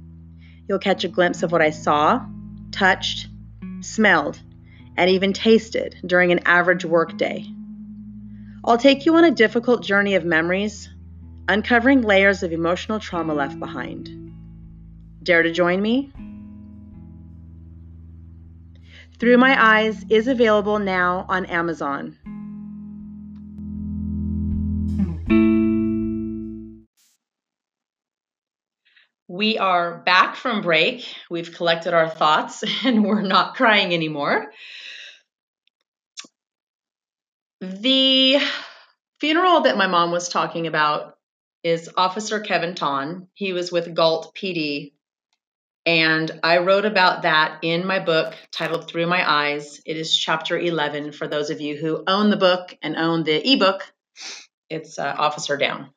You'll 0.69 0.79
catch 0.79 1.05
a 1.05 1.09
glimpse 1.09 1.43
of 1.43 1.53
what 1.53 1.63
I 1.63 1.71
saw, 1.71 2.27
touched, 2.73 3.29
smelled, 3.81 4.41
and 4.97 5.11
even 5.11 5.33
tasted 5.33 5.97
during 6.05 6.33
an 6.33 6.41
average 6.45 6.85
workday. 6.85 7.47
I'll 8.65 8.79
take 8.79 9.07
you 9.07 9.15
on 9.15 9.25
a 9.25 9.31
difficult 9.31 9.85
journey 9.85 10.17
of 10.17 10.25
memories, 10.25 10.89
uncovering 11.49 12.03
layers 12.03 12.43
of 12.43 12.53
emotional 12.53 12.99
trauma 12.99 13.33
left 13.33 13.59
behind. 13.61 14.11
Dare 15.23 15.43
to 15.43 15.53
join 15.53 15.81
me? 15.81 16.13
Through 19.19 19.39
My 19.39 19.57
Eyes 19.59 20.05
is 20.11 20.29
available 20.29 20.79
now 20.79 21.27
on 21.29 21.47
Amazon. 21.47 22.19
We 29.29 29.59
are 29.59 29.99
back 29.99 30.37
from 30.37 30.63
break. 30.63 31.05
We've 31.29 31.53
collected 31.53 31.95
our 31.95 32.09
thoughts 32.09 32.63
and 32.85 33.05
we're 33.05 33.23
not 33.23 33.57
crying 33.57 33.93
anymore. 33.93 34.53
The 37.61 38.39
funeral 39.19 39.63
that 39.63 39.77
my 39.77 39.89
mom 39.89 40.13
was 40.13 40.29
talking 40.29 40.67
about 40.67 41.17
is 41.65 41.91
Officer 41.97 42.39
Kevin 42.39 42.77
Tonn. 42.77 43.27
He 43.35 43.53
was 43.53 43.73
with 43.73 43.95
Galt 43.95 44.37
PD. 44.37 44.93
And 45.85 46.41
I 46.45 46.59
wrote 46.59 46.85
about 46.85 47.23
that 47.23 47.61
in 47.63 47.87
my 47.87 47.99
book 47.99 48.35
titled 48.53 48.89
Through 48.89 49.07
My 49.07 49.29
Eyes. 49.29 49.81
It 49.85 49.97
is 49.97 50.17
chapter 50.17 50.59
11 50.59 51.13
for 51.13 51.27
those 51.27 51.51
of 51.51 51.61
you 51.61 51.77
who 51.77 52.05
own 52.07 52.31
the 52.31 52.37
book 52.37 52.77
and 52.83 52.97
own 52.97 53.25
the 53.25 53.53
ebook. 53.53 53.93
It's 54.69 54.99
uh, 54.99 55.15
Officer 55.17 55.57
Down. 55.57 55.91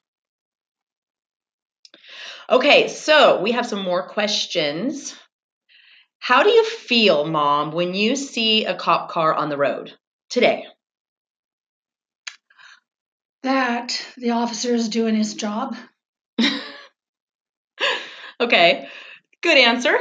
Okay, 2.49 2.87
so 2.87 3.41
we 3.41 3.51
have 3.51 3.67
some 3.67 3.83
more 3.83 4.07
questions. 4.07 5.15
How 6.17 6.41
do 6.41 6.49
you 6.49 6.65
feel, 6.65 7.25
Mom, 7.25 7.71
when 7.71 7.93
you 7.93 8.15
see 8.15 8.65
a 8.65 8.73
cop 8.73 9.11
car 9.11 9.35
on 9.35 9.49
the 9.49 9.57
road 9.57 9.93
today? 10.31 10.65
That 13.43 14.03
the 14.17 14.31
officer 14.31 14.73
is 14.73 14.89
doing 14.89 15.15
his 15.15 15.35
job. 15.35 15.75
okay, 18.41 18.89
good 19.41 19.57
answer. 19.57 19.95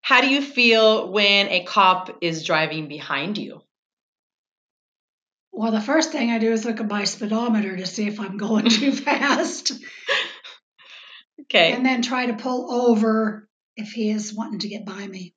How 0.00 0.20
do 0.20 0.28
you 0.28 0.42
feel 0.42 1.12
when 1.12 1.46
a 1.46 1.62
cop 1.62 2.18
is 2.20 2.44
driving 2.44 2.88
behind 2.88 3.38
you? 3.38 3.62
Well, 5.52 5.70
the 5.70 5.80
first 5.80 6.10
thing 6.10 6.30
I 6.30 6.38
do 6.38 6.52
is 6.52 6.64
look 6.64 6.80
at 6.80 6.88
my 6.88 7.04
speedometer 7.04 7.76
to 7.76 7.86
see 7.86 8.08
if 8.08 8.18
I'm 8.18 8.36
going 8.36 8.68
too 8.68 8.90
fast. 9.06 9.72
Okay. 11.42 11.72
And 11.72 11.84
then 11.84 12.02
try 12.02 12.26
to 12.26 12.34
pull 12.34 12.70
over 12.72 13.48
if 13.76 13.92
he 13.92 14.10
is 14.10 14.34
wanting 14.34 14.60
to 14.60 14.68
get 14.68 14.84
by 14.84 15.06
me. 15.06 15.34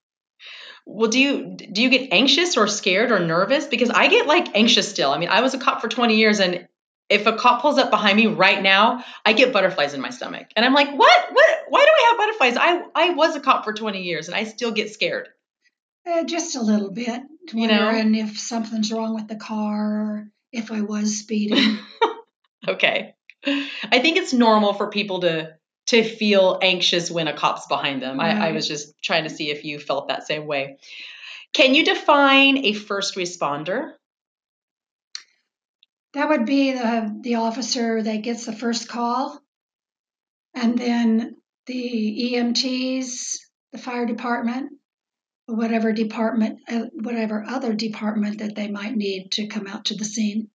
Well, 0.86 1.10
do 1.10 1.20
you 1.20 1.56
do 1.56 1.82
you 1.82 1.90
get 1.90 2.12
anxious 2.12 2.58
or 2.58 2.68
scared 2.68 3.12
or 3.12 3.20
nervous? 3.20 3.66
Because 3.68 3.90
I 3.92 4.08
get 4.08 4.26
like 4.26 4.56
anxious 4.56 4.90
still. 4.90 5.12
I 5.12 5.20
mean, 5.20 5.30
I 5.30 5.42
was 5.42 5.54
a 5.54 5.60
cop 5.60 5.82
for 5.82 5.88
20 5.88 6.16
years 6.16 6.40
and 6.40 6.68
if 7.08 7.28
a 7.28 7.34
cop 7.34 7.62
pulls 7.62 7.78
up 7.78 7.92
behind 7.92 8.16
me 8.16 8.28
right 8.28 8.62
now, 8.62 9.04
I 9.26 9.34
get 9.34 9.52
butterflies 9.52 9.94
in 9.94 10.02
my 10.02 10.12
stomach. 10.12 10.48
And 10.56 10.66
I'm 10.66 10.74
like, 10.74 10.88
"What? 10.98 11.32
What? 11.32 11.60
Why 11.68 11.82
do 11.82 11.92
I 11.92 12.08
have 12.10 12.18
butterflies? 12.18 12.58
I 12.58 12.84
I 12.96 13.14
was 13.14 13.36
a 13.36 13.42
cop 13.42 13.66
for 13.66 13.74
20 13.74 14.02
years 14.02 14.28
and 14.28 14.36
I 14.36 14.46
still 14.46 14.72
get 14.72 14.92
scared." 14.92 15.28
Uh, 16.10 16.24
just 16.24 16.56
a 16.56 16.62
little 16.62 16.90
bit. 16.90 17.22
You 17.54 17.68
know? 17.68 17.86
Wondering 17.86 18.16
if 18.16 18.40
something's 18.40 18.92
wrong 18.92 19.14
with 19.14 19.28
the 19.28 19.36
car, 19.36 20.28
if 20.52 20.72
I 20.72 20.82
was 20.82 21.20
speeding. 21.20 21.78
Okay. 22.68 23.16
I 23.44 24.00
think 24.00 24.18
it's 24.18 24.34
normal 24.34 24.74
for 24.74 24.92
people 24.92 25.22
to 25.22 25.56
to 25.92 26.04
feel 26.04 26.60
anxious 26.62 27.10
when 27.10 27.28
a 27.28 27.34
cop's 27.34 27.68
behind 27.68 28.02
them. 28.02 28.20
I, 28.20 28.50
I 28.50 28.52
was 28.52 28.68
just 28.68 29.02
trying 29.02 29.24
to 29.24 29.30
see 29.30 29.50
if 29.50 29.64
you 29.64 29.80
felt 29.80 30.10
that 30.10 30.28
same 30.28 30.48
way. 30.48 30.78
Can 31.54 31.76
you 31.76 31.86
define 31.86 32.66
a 32.66 32.74
first 32.74 33.16
responder? 33.16 33.94
that 36.14 36.30
would 36.30 36.46
be 36.46 36.74
the 36.74 37.20
the 37.22 37.36
officer 37.36 38.02
that 38.02 38.22
gets 38.22 38.46
the 38.46 38.54
first 38.54 38.88
call 38.88 39.40
and 40.54 40.78
then 40.78 41.38
the 41.68 42.34
EMTs, 42.34 43.38
the 43.72 43.78
fire 43.78 44.06
department, 44.06 44.74
whatever 45.46 45.94
department, 45.94 46.60
uh, 46.70 46.86
whatever 46.94 47.46
other 47.48 47.74
department 47.74 48.40
that 48.40 48.56
they 48.56 48.68
might 48.68 48.96
need 48.96 49.32
to 49.32 49.48
come 49.48 49.68
out 49.68 49.86
to 49.86 49.96
the 49.96 50.04
scene. 50.04 50.50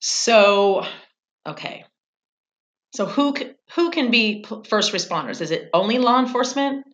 So, 0.00 0.86
okay. 1.46 1.84
So 2.92 3.06
who 3.06 3.34
who 3.74 3.90
can 3.90 4.10
be 4.10 4.44
first 4.68 4.92
responders? 4.92 5.40
Is 5.40 5.50
it 5.50 5.70
only 5.72 5.98
law 5.98 6.18
enforcement? 6.20 6.86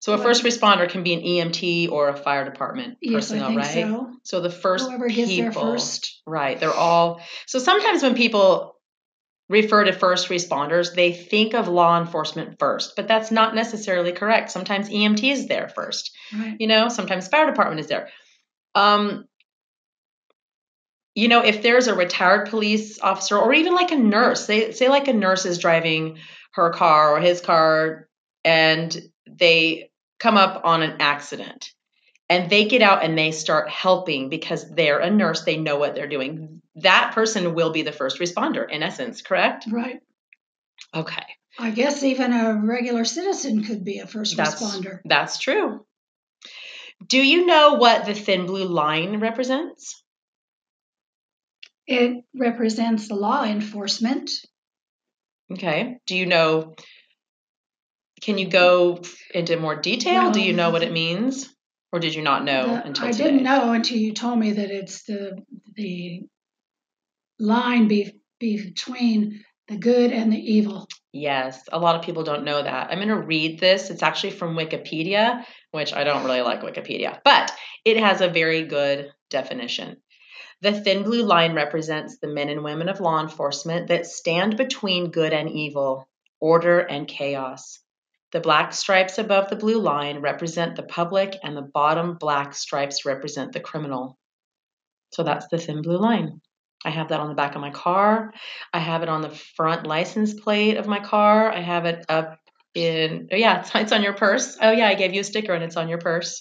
So 0.00 0.14
a 0.14 0.18
first 0.18 0.42
responder 0.42 0.88
can 0.88 1.04
be 1.04 1.14
an 1.14 1.20
EMT 1.20 1.88
or 1.92 2.08
a 2.08 2.16
fire 2.16 2.44
department 2.44 2.98
Yes, 3.00 3.28
personnel, 3.30 3.48
think 3.48 3.60
right? 3.60 3.72
so. 3.72 4.10
So 4.24 4.40
the 4.40 4.50
first 4.50 4.86
Whoever 4.86 5.08
gets 5.08 5.30
people, 5.30 5.62
there 5.62 5.72
first. 5.72 6.22
right? 6.26 6.58
They're 6.58 6.74
all. 6.74 7.20
So 7.46 7.60
sometimes 7.60 8.02
when 8.02 8.16
people 8.16 8.74
refer 9.48 9.84
to 9.84 9.92
first 9.92 10.28
responders, 10.28 10.92
they 10.94 11.12
think 11.12 11.54
of 11.54 11.68
law 11.68 12.00
enforcement 12.00 12.58
first, 12.58 12.96
but 12.96 13.06
that's 13.06 13.30
not 13.30 13.54
necessarily 13.54 14.10
correct. 14.10 14.50
Sometimes 14.50 14.88
EMT 14.88 15.22
is 15.30 15.46
there 15.46 15.68
first. 15.68 16.10
Right. 16.36 16.56
You 16.58 16.66
know, 16.66 16.88
sometimes 16.88 17.28
fire 17.28 17.46
department 17.46 17.78
is 17.80 17.86
there. 17.86 18.08
Um, 18.74 19.26
you 21.14 21.28
know, 21.28 21.40
if 21.40 21.62
there's 21.62 21.88
a 21.88 21.94
retired 21.94 22.48
police 22.48 22.98
officer 23.00 23.38
or 23.38 23.52
even 23.52 23.74
like 23.74 23.90
a 23.92 23.96
nurse, 23.96 24.46
say 24.46 24.72
say 24.72 24.88
like 24.88 25.08
a 25.08 25.12
nurse 25.12 25.44
is 25.44 25.58
driving 25.58 26.18
her 26.54 26.70
car 26.70 27.16
or 27.16 27.20
his 27.20 27.40
car 27.40 28.08
and 28.44 28.96
they 29.26 29.90
come 30.18 30.36
up 30.36 30.62
on 30.64 30.82
an 30.82 30.96
accident 31.00 31.70
and 32.28 32.48
they 32.48 32.64
get 32.66 32.82
out 32.82 33.04
and 33.04 33.16
they 33.18 33.30
start 33.32 33.68
helping 33.68 34.28
because 34.28 34.68
they're 34.74 35.00
a 35.00 35.10
nurse, 35.10 35.42
they 35.42 35.58
know 35.58 35.76
what 35.76 35.94
they're 35.94 36.08
doing. 36.08 36.62
That 36.76 37.12
person 37.14 37.54
will 37.54 37.72
be 37.72 37.82
the 37.82 37.92
first 37.92 38.18
responder 38.18 38.68
in 38.70 38.82
essence, 38.82 39.20
correct? 39.20 39.66
Right. 39.70 40.00
Okay. 40.94 41.24
I 41.58 41.70
guess 41.70 42.02
even 42.02 42.32
a 42.32 42.54
regular 42.64 43.04
citizen 43.04 43.64
could 43.64 43.84
be 43.84 43.98
a 43.98 44.06
first 44.06 44.36
That's 44.36 44.62
responder. 44.62 45.00
that's 45.04 45.38
true. 45.38 45.84
Do 47.06 47.18
you 47.18 47.44
know 47.46 47.74
what 47.74 48.06
the 48.06 48.14
thin 48.14 48.46
blue 48.46 48.64
line 48.64 49.20
represents? 49.20 50.01
It 51.86 52.24
represents 52.34 53.10
law 53.10 53.44
enforcement. 53.44 54.30
Okay. 55.50 55.98
Do 56.06 56.16
you 56.16 56.26
know? 56.26 56.74
Can 58.20 58.38
you 58.38 58.48
go 58.48 59.00
into 59.34 59.56
more 59.56 59.76
detail? 59.76 60.30
Do 60.30 60.40
you 60.40 60.52
know 60.52 60.70
what 60.70 60.82
it 60.84 60.92
means, 60.92 61.52
or 61.92 61.98
did 61.98 62.14
you 62.14 62.22
not 62.22 62.44
know 62.44 62.66
The- 62.66 62.86
until 62.86 63.06
I 63.06 63.10
today? 63.10 63.24
didn't 63.24 63.42
know 63.42 63.72
until 63.72 63.98
you 63.98 64.12
told 64.12 64.38
me 64.38 64.52
that 64.52 64.70
it's 64.70 65.02
the 65.04 65.42
the 65.74 66.22
line 67.38 67.88
be, 67.88 68.12
between 68.38 69.44
the 69.68 69.76
good 69.76 70.12
and 70.12 70.32
the 70.32 70.38
evil. 70.38 70.86
Yes, 71.12 71.62
a 71.72 71.78
lot 71.78 71.96
of 71.96 72.02
people 72.02 72.22
don't 72.22 72.44
know 72.44 72.62
that. 72.62 72.90
I'm 72.90 72.98
going 72.98 73.08
to 73.08 73.16
read 73.18 73.58
this. 73.58 73.90
It's 73.90 74.02
actually 74.02 74.30
from 74.30 74.56
Wikipedia, 74.56 75.44
which 75.72 75.92
I 75.92 76.04
don't 76.04 76.24
really 76.24 76.40
like 76.40 76.62
Wikipedia, 76.62 77.20
but 77.24 77.52
it 77.84 77.96
has 77.98 78.20
a 78.20 78.28
very 78.28 78.62
good 78.64 79.10
definition. 79.28 79.96
The 80.62 80.72
thin 80.80 81.02
blue 81.02 81.24
line 81.24 81.54
represents 81.54 82.18
the 82.18 82.28
men 82.28 82.48
and 82.48 82.62
women 82.62 82.88
of 82.88 83.00
law 83.00 83.20
enforcement 83.20 83.88
that 83.88 84.06
stand 84.06 84.56
between 84.56 85.10
good 85.10 85.32
and 85.32 85.50
evil, 85.50 86.08
order 86.40 86.78
and 86.78 87.08
chaos. 87.08 87.80
The 88.30 88.38
black 88.38 88.72
stripes 88.72 89.18
above 89.18 89.50
the 89.50 89.56
blue 89.56 89.80
line 89.80 90.20
represent 90.20 90.76
the 90.76 90.84
public, 90.84 91.36
and 91.42 91.56
the 91.56 91.62
bottom 91.74 92.16
black 92.16 92.54
stripes 92.54 93.04
represent 93.04 93.52
the 93.52 93.58
criminal. 93.58 94.16
So 95.10 95.24
that's 95.24 95.48
the 95.48 95.58
thin 95.58 95.82
blue 95.82 95.98
line. 95.98 96.40
I 96.84 96.90
have 96.90 97.08
that 97.08 97.20
on 97.20 97.28
the 97.28 97.34
back 97.34 97.56
of 97.56 97.60
my 97.60 97.70
car. 97.70 98.32
I 98.72 98.78
have 98.78 99.02
it 99.02 99.08
on 99.08 99.20
the 99.20 99.30
front 99.30 99.84
license 99.86 100.32
plate 100.32 100.76
of 100.76 100.86
my 100.86 101.00
car. 101.00 101.52
I 101.52 101.60
have 101.60 101.86
it 101.86 102.04
up 102.08 102.38
in, 102.74 103.28
oh, 103.32 103.36
yeah, 103.36 103.60
it's, 103.60 103.74
it's 103.74 103.92
on 103.92 104.04
your 104.04 104.14
purse. 104.14 104.56
Oh, 104.60 104.70
yeah, 104.70 104.86
I 104.86 104.94
gave 104.94 105.12
you 105.12 105.22
a 105.22 105.24
sticker 105.24 105.54
and 105.54 105.64
it's 105.64 105.76
on 105.76 105.88
your 105.88 105.98
purse. 105.98 106.40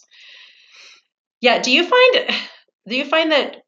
Yeah, 1.42 1.60
do 1.62 1.72
you 1.72 1.84
find, 1.84 2.30
do 2.88 2.96
you 2.96 3.06
find 3.06 3.32
that 3.32 3.61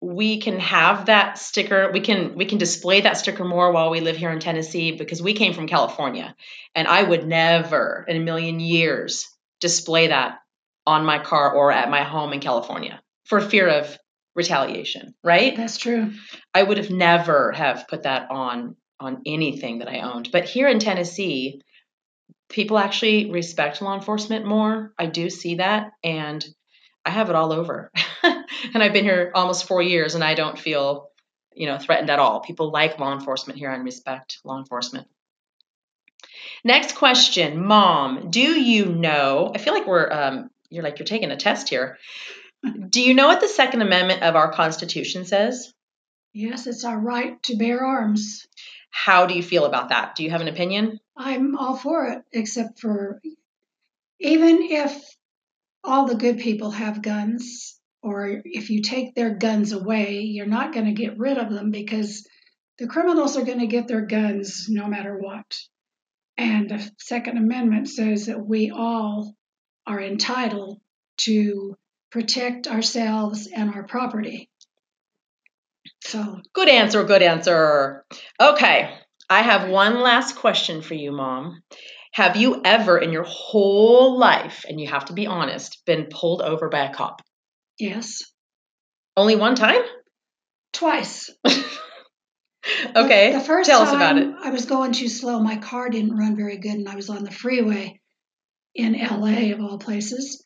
we 0.00 0.40
can 0.40 0.60
have 0.60 1.06
that 1.06 1.38
sticker 1.38 1.90
we 1.92 2.00
can 2.00 2.34
we 2.34 2.44
can 2.44 2.58
display 2.58 3.00
that 3.00 3.16
sticker 3.16 3.44
more 3.44 3.72
while 3.72 3.90
we 3.90 4.00
live 4.00 4.16
here 4.16 4.30
in 4.30 4.40
Tennessee 4.40 4.92
because 4.92 5.22
we 5.22 5.32
came 5.32 5.54
from 5.54 5.66
California 5.66 6.34
and 6.74 6.86
I 6.86 7.02
would 7.02 7.26
never 7.26 8.04
in 8.06 8.16
a 8.16 8.24
million 8.24 8.60
years 8.60 9.26
display 9.60 10.08
that 10.08 10.38
on 10.86 11.04
my 11.04 11.18
car 11.18 11.54
or 11.54 11.72
at 11.72 11.90
my 11.90 12.02
home 12.02 12.32
in 12.32 12.40
California 12.40 13.00
for 13.24 13.40
fear 13.40 13.68
of 13.68 13.98
retaliation 14.34 15.14
right 15.24 15.56
That's 15.56 15.78
true. 15.78 16.12
I 16.52 16.62
would 16.62 16.76
have 16.76 16.90
never 16.90 17.52
have 17.52 17.88
put 17.88 18.02
that 18.02 18.30
on 18.30 18.76
on 19.00 19.22
anything 19.26 19.80
that 19.80 19.88
I 19.88 20.00
owned. 20.00 20.30
But 20.32 20.44
here 20.44 20.68
in 20.68 20.78
Tennessee, 20.78 21.60
people 22.48 22.78
actually 22.78 23.30
respect 23.30 23.82
law 23.82 23.94
enforcement 23.94 24.46
more. 24.46 24.92
I 24.98 25.06
do 25.06 25.28
see 25.30 25.56
that 25.56 25.90
and 26.02 26.44
I 27.06 27.10
have 27.10 27.30
it 27.30 27.36
all 27.36 27.52
over. 27.52 27.92
and 28.22 28.82
I've 28.82 28.92
been 28.92 29.04
here 29.04 29.30
almost 29.34 29.66
4 29.66 29.80
years 29.80 30.14
and 30.14 30.24
I 30.24 30.34
don't 30.34 30.58
feel, 30.58 31.10
you 31.54 31.66
know, 31.66 31.78
threatened 31.78 32.10
at 32.10 32.18
all. 32.18 32.40
People 32.40 32.70
like 32.70 32.98
law 32.98 33.12
enforcement 33.12 33.58
here 33.58 33.70
and 33.70 33.84
respect 33.84 34.38
law 34.44 34.58
enforcement. 34.58 35.06
Next 36.64 36.96
question, 36.96 37.64
mom, 37.64 38.30
do 38.30 38.40
you 38.40 38.86
know? 38.86 39.52
I 39.54 39.58
feel 39.58 39.72
like 39.72 39.86
we're 39.86 40.10
um 40.10 40.50
you're 40.68 40.82
like 40.82 40.98
you're 40.98 41.06
taking 41.06 41.30
a 41.30 41.36
test 41.36 41.68
here. 41.68 41.98
Do 42.88 43.00
you 43.00 43.14
know 43.14 43.28
what 43.28 43.40
the 43.40 43.48
second 43.48 43.82
amendment 43.82 44.22
of 44.22 44.34
our 44.34 44.50
constitution 44.50 45.24
says? 45.24 45.72
Yes, 46.32 46.66
it's 46.66 46.84
our 46.84 46.98
right 46.98 47.40
to 47.44 47.56
bear 47.56 47.84
arms. 47.84 48.46
How 48.90 49.26
do 49.26 49.34
you 49.34 49.42
feel 49.42 49.64
about 49.64 49.90
that? 49.90 50.16
Do 50.16 50.24
you 50.24 50.30
have 50.30 50.40
an 50.40 50.48
opinion? 50.48 50.98
I'm 51.16 51.56
all 51.56 51.76
for 51.76 52.06
it, 52.06 52.22
except 52.32 52.80
for 52.80 53.20
even 54.18 54.62
if 54.62 55.16
all 55.86 56.06
the 56.06 56.16
good 56.16 56.38
people 56.38 56.70
have 56.70 57.02
guns, 57.02 57.78
or 58.02 58.42
if 58.44 58.70
you 58.70 58.82
take 58.82 59.14
their 59.14 59.34
guns 59.34 59.72
away, 59.72 60.20
you're 60.20 60.46
not 60.46 60.72
going 60.72 60.86
to 60.86 60.92
get 60.92 61.18
rid 61.18 61.38
of 61.38 61.50
them 61.50 61.70
because 61.70 62.26
the 62.78 62.86
criminals 62.86 63.36
are 63.36 63.44
going 63.44 63.60
to 63.60 63.66
get 63.66 63.88
their 63.88 64.04
guns 64.04 64.66
no 64.68 64.86
matter 64.86 65.16
what. 65.18 65.46
And 66.36 66.68
the 66.68 66.90
Second 66.98 67.38
Amendment 67.38 67.88
says 67.88 68.26
that 68.26 68.44
we 68.44 68.70
all 68.70 69.34
are 69.86 70.00
entitled 70.00 70.80
to 71.18 71.76
protect 72.10 72.66
ourselves 72.66 73.48
and 73.54 73.72
our 73.74 73.86
property. 73.86 74.50
So, 76.04 76.40
Good 76.52 76.68
answer, 76.68 77.04
good 77.04 77.22
answer. 77.22 78.04
Okay, 78.40 78.94
I 79.30 79.42
have 79.42 79.70
one 79.70 80.00
last 80.00 80.36
question 80.36 80.82
for 80.82 80.94
you, 80.94 81.12
Mom. 81.12 81.62
Have 82.16 82.34
you 82.36 82.62
ever 82.64 82.96
in 82.96 83.12
your 83.12 83.24
whole 83.28 84.18
life, 84.18 84.64
and 84.66 84.80
you 84.80 84.86
have 84.88 85.04
to 85.04 85.12
be 85.12 85.26
honest, 85.26 85.82
been 85.84 86.06
pulled 86.06 86.40
over 86.40 86.70
by 86.70 86.86
a 86.86 86.94
cop? 86.94 87.20
yes, 87.78 88.22
Only 89.18 89.36
one 89.36 89.54
time? 89.54 89.82
twice. 90.72 91.28
okay, 91.46 93.32
The, 93.32 93.38
the 93.38 93.44
first 93.44 93.68
tell 93.68 93.80
time 93.84 93.88
us 93.88 93.94
about 93.94 94.16
it. 94.16 94.34
I 94.42 94.48
was 94.50 94.64
going 94.64 94.92
too 94.92 95.08
slow. 95.08 95.40
My 95.40 95.56
car 95.56 95.90
didn't 95.90 96.16
run 96.16 96.36
very 96.36 96.56
good, 96.56 96.72
and 96.72 96.88
I 96.88 96.94
was 96.96 97.10
on 97.10 97.22
the 97.22 97.30
freeway 97.30 98.00
in 98.74 98.94
LA, 98.94 99.52
of 99.52 99.60
all 99.60 99.78
places. 99.78 100.42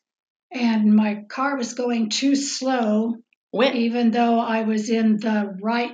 And 0.52 0.96
my 0.96 1.22
car 1.28 1.56
was 1.56 1.74
going 1.74 2.08
too 2.10 2.34
slow, 2.34 3.14
When? 3.52 3.76
even 3.76 4.10
though 4.10 4.40
I 4.40 4.62
was 4.62 4.90
in 4.90 5.18
the 5.18 5.56
right 5.62 5.92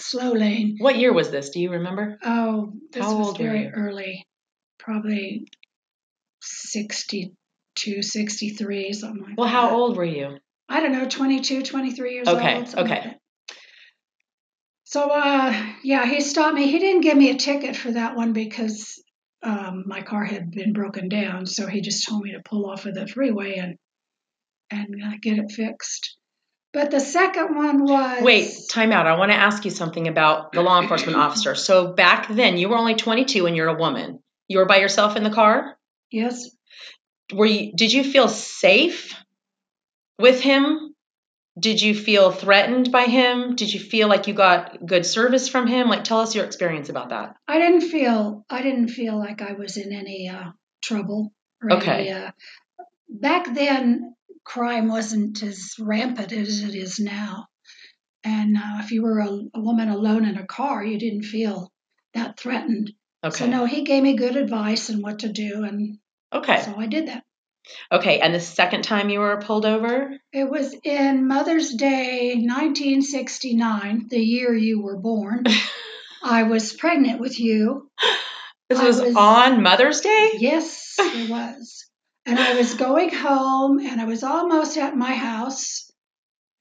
slow 0.00 0.32
lane. 0.32 0.76
What 0.80 0.96
year 0.96 1.12
was 1.12 1.30
this? 1.30 1.50
Do 1.50 1.60
you 1.60 1.70
remember? 1.70 2.18
Oh, 2.24 2.72
this 2.92 3.04
How 3.04 3.16
was 3.16 3.36
very 3.36 3.68
early, 3.68 4.24
probably 4.88 5.46
62, 6.40 8.02
63, 8.02 8.92
something 8.94 9.22
like 9.22 9.36
Well, 9.36 9.46
that. 9.46 9.52
how 9.52 9.76
old 9.76 9.96
were 9.98 10.04
you? 10.04 10.38
I 10.68 10.80
don't 10.80 10.92
know, 10.92 11.06
22, 11.06 11.62
23 11.62 12.14
years 12.14 12.28
Okay, 12.28 12.56
old. 12.56 12.74
okay. 12.74 13.00
that. 13.04 13.18
So, 14.84 15.10
uh, 15.10 15.66
yeah, 15.84 16.06
he 16.06 16.22
stopped 16.22 16.54
me. 16.54 16.70
He 16.70 16.78
didn't 16.78 17.02
give 17.02 17.16
me 17.18 17.28
a 17.30 17.36
ticket 17.36 17.76
for 17.76 17.90
that 17.92 18.16
one 18.16 18.32
because 18.32 19.02
um, 19.42 19.84
my 19.86 20.00
car 20.00 20.24
had 20.24 20.50
been 20.50 20.72
broken 20.72 21.10
down. 21.10 21.44
So 21.44 21.66
he 21.66 21.82
just 21.82 22.08
told 22.08 22.22
me 22.22 22.32
to 22.32 22.40
pull 22.42 22.64
off 22.70 22.86
of 22.86 22.94
the 22.94 23.06
freeway 23.06 23.56
and 23.56 23.76
and 24.70 25.02
uh, 25.04 25.16
get 25.20 25.38
it 25.38 25.50
fixed. 25.50 26.16
But 26.72 26.90
the 26.90 27.00
second 27.00 27.54
one 27.54 27.84
was 27.84 28.22
Wait, 28.22 28.50
time 28.70 28.92
out. 28.92 29.06
I 29.06 29.16
want 29.18 29.30
to 29.30 29.36
ask 29.36 29.64
you 29.64 29.70
something 29.70 30.08
about 30.08 30.52
the 30.52 30.62
law 30.62 30.80
enforcement 30.80 31.16
officer. 31.18 31.54
So 31.54 31.92
back 31.92 32.28
then, 32.28 32.56
you 32.58 32.68
were 32.68 32.76
only 32.76 32.94
22 32.94 33.46
and 33.46 33.56
you're 33.56 33.68
a 33.68 33.78
woman. 33.78 34.20
You 34.48 34.58
were 34.58 34.66
by 34.66 34.78
yourself 34.78 35.16
in 35.16 35.24
the 35.24 35.30
car? 35.30 35.76
Yes, 36.10 36.48
were 37.32 37.46
you 37.46 37.72
did 37.74 37.92
you 37.92 38.02
feel 38.02 38.28
safe 38.28 39.14
with 40.18 40.40
him 40.40 40.94
did 41.58 41.82
you 41.82 41.94
feel 41.94 42.30
threatened 42.30 42.90
by 42.90 43.04
him 43.04 43.54
did 43.54 43.72
you 43.72 43.80
feel 43.80 44.08
like 44.08 44.26
you 44.26 44.32
got 44.32 44.86
good 44.86 45.04
service 45.04 45.48
from 45.48 45.66
him 45.66 45.88
like 45.88 46.04
tell 46.04 46.20
us 46.20 46.34
your 46.34 46.46
experience 46.46 46.88
about 46.88 47.10
that 47.10 47.34
I 47.46 47.58
didn't 47.58 47.82
feel 47.82 48.46
I 48.48 48.62
didn't 48.62 48.88
feel 48.88 49.18
like 49.18 49.42
I 49.42 49.52
was 49.52 49.76
in 49.76 49.92
any 49.92 50.28
uh, 50.28 50.52
trouble. 50.82 51.32
Or 51.62 51.74
Okay. 51.74 52.08
Any, 52.08 52.12
uh, 52.12 52.30
back 53.08 53.54
then, 53.54 54.14
crime 54.44 54.88
wasn't 54.88 55.42
as 55.42 55.74
rampant 55.78 56.32
as 56.32 56.62
it 56.62 56.74
is 56.74 56.98
now, 56.98 57.46
and 58.24 58.56
uh, 58.56 58.78
if 58.80 58.92
you 58.92 59.02
were 59.02 59.18
a, 59.18 59.30
a 59.54 59.60
woman 59.60 59.88
alone 59.88 60.24
in 60.24 60.36
a 60.36 60.46
car, 60.46 60.84
you 60.84 60.98
didn't 60.98 61.24
feel 61.24 61.70
that 62.14 62.38
threatened. 62.38 62.92
Okay. 63.24 63.36
So 63.44 63.46
no, 63.46 63.64
he 63.64 63.82
gave 63.82 64.02
me 64.02 64.14
good 64.16 64.36
advice 64.36 64.88
and 64.90 65.02
what 65.02 65.20
to 65.20 65.28
do, 65.32 65.64
and 65.64 65.98
okay. 66.32 66.62
so 66.62 66.74
I 66.78 66.86
did 66.86 67.08
that. 67.08 67.24
Okay. 67.92 68.20
And 68.20 68.34
the 68.34 68.40
second 68.40 68.82
time 68.82 69.10
you 69.10 69.20
were 69.20 69.40
pulled 69.40 69.66
over? 69.66 70.10
It 70.32 70.48
was 70.50 70.74
in 70.84 71.26
Mother's 71.28 71.70
Day 71.74 72.34
1969, 72.36 74.06
the 74.08 74.18
year 74.20 74.54
you 74.54 74.80
were 74.80 74.96
born. 74.96 75.44
I 76.22 76.44
was 76.44 76.72
pregnant 76.72 77.20
with 77.20 77.38
you. 77.38 77.90
This 78.70 78.82
was, 78.82 79.00
was- 79.00 79.16
on 79.16 79.62
Mother's 79.62 80.02
Day? 80.02 80.32
Yes, 80.34 80.94
it 80.98 81.30
was. 81.30 81.86
And 82.26 82.38
I 82.38 82.54
was 82.58 82.74
going 82.74 83.08
home 83.08 83.78
and 83.78 83.98
I 83.98 84.04
was 84.04 84.22
almost 84.22 84.76
at 84.76 84.94
my 84.94 85.14
house. 85.14 85.90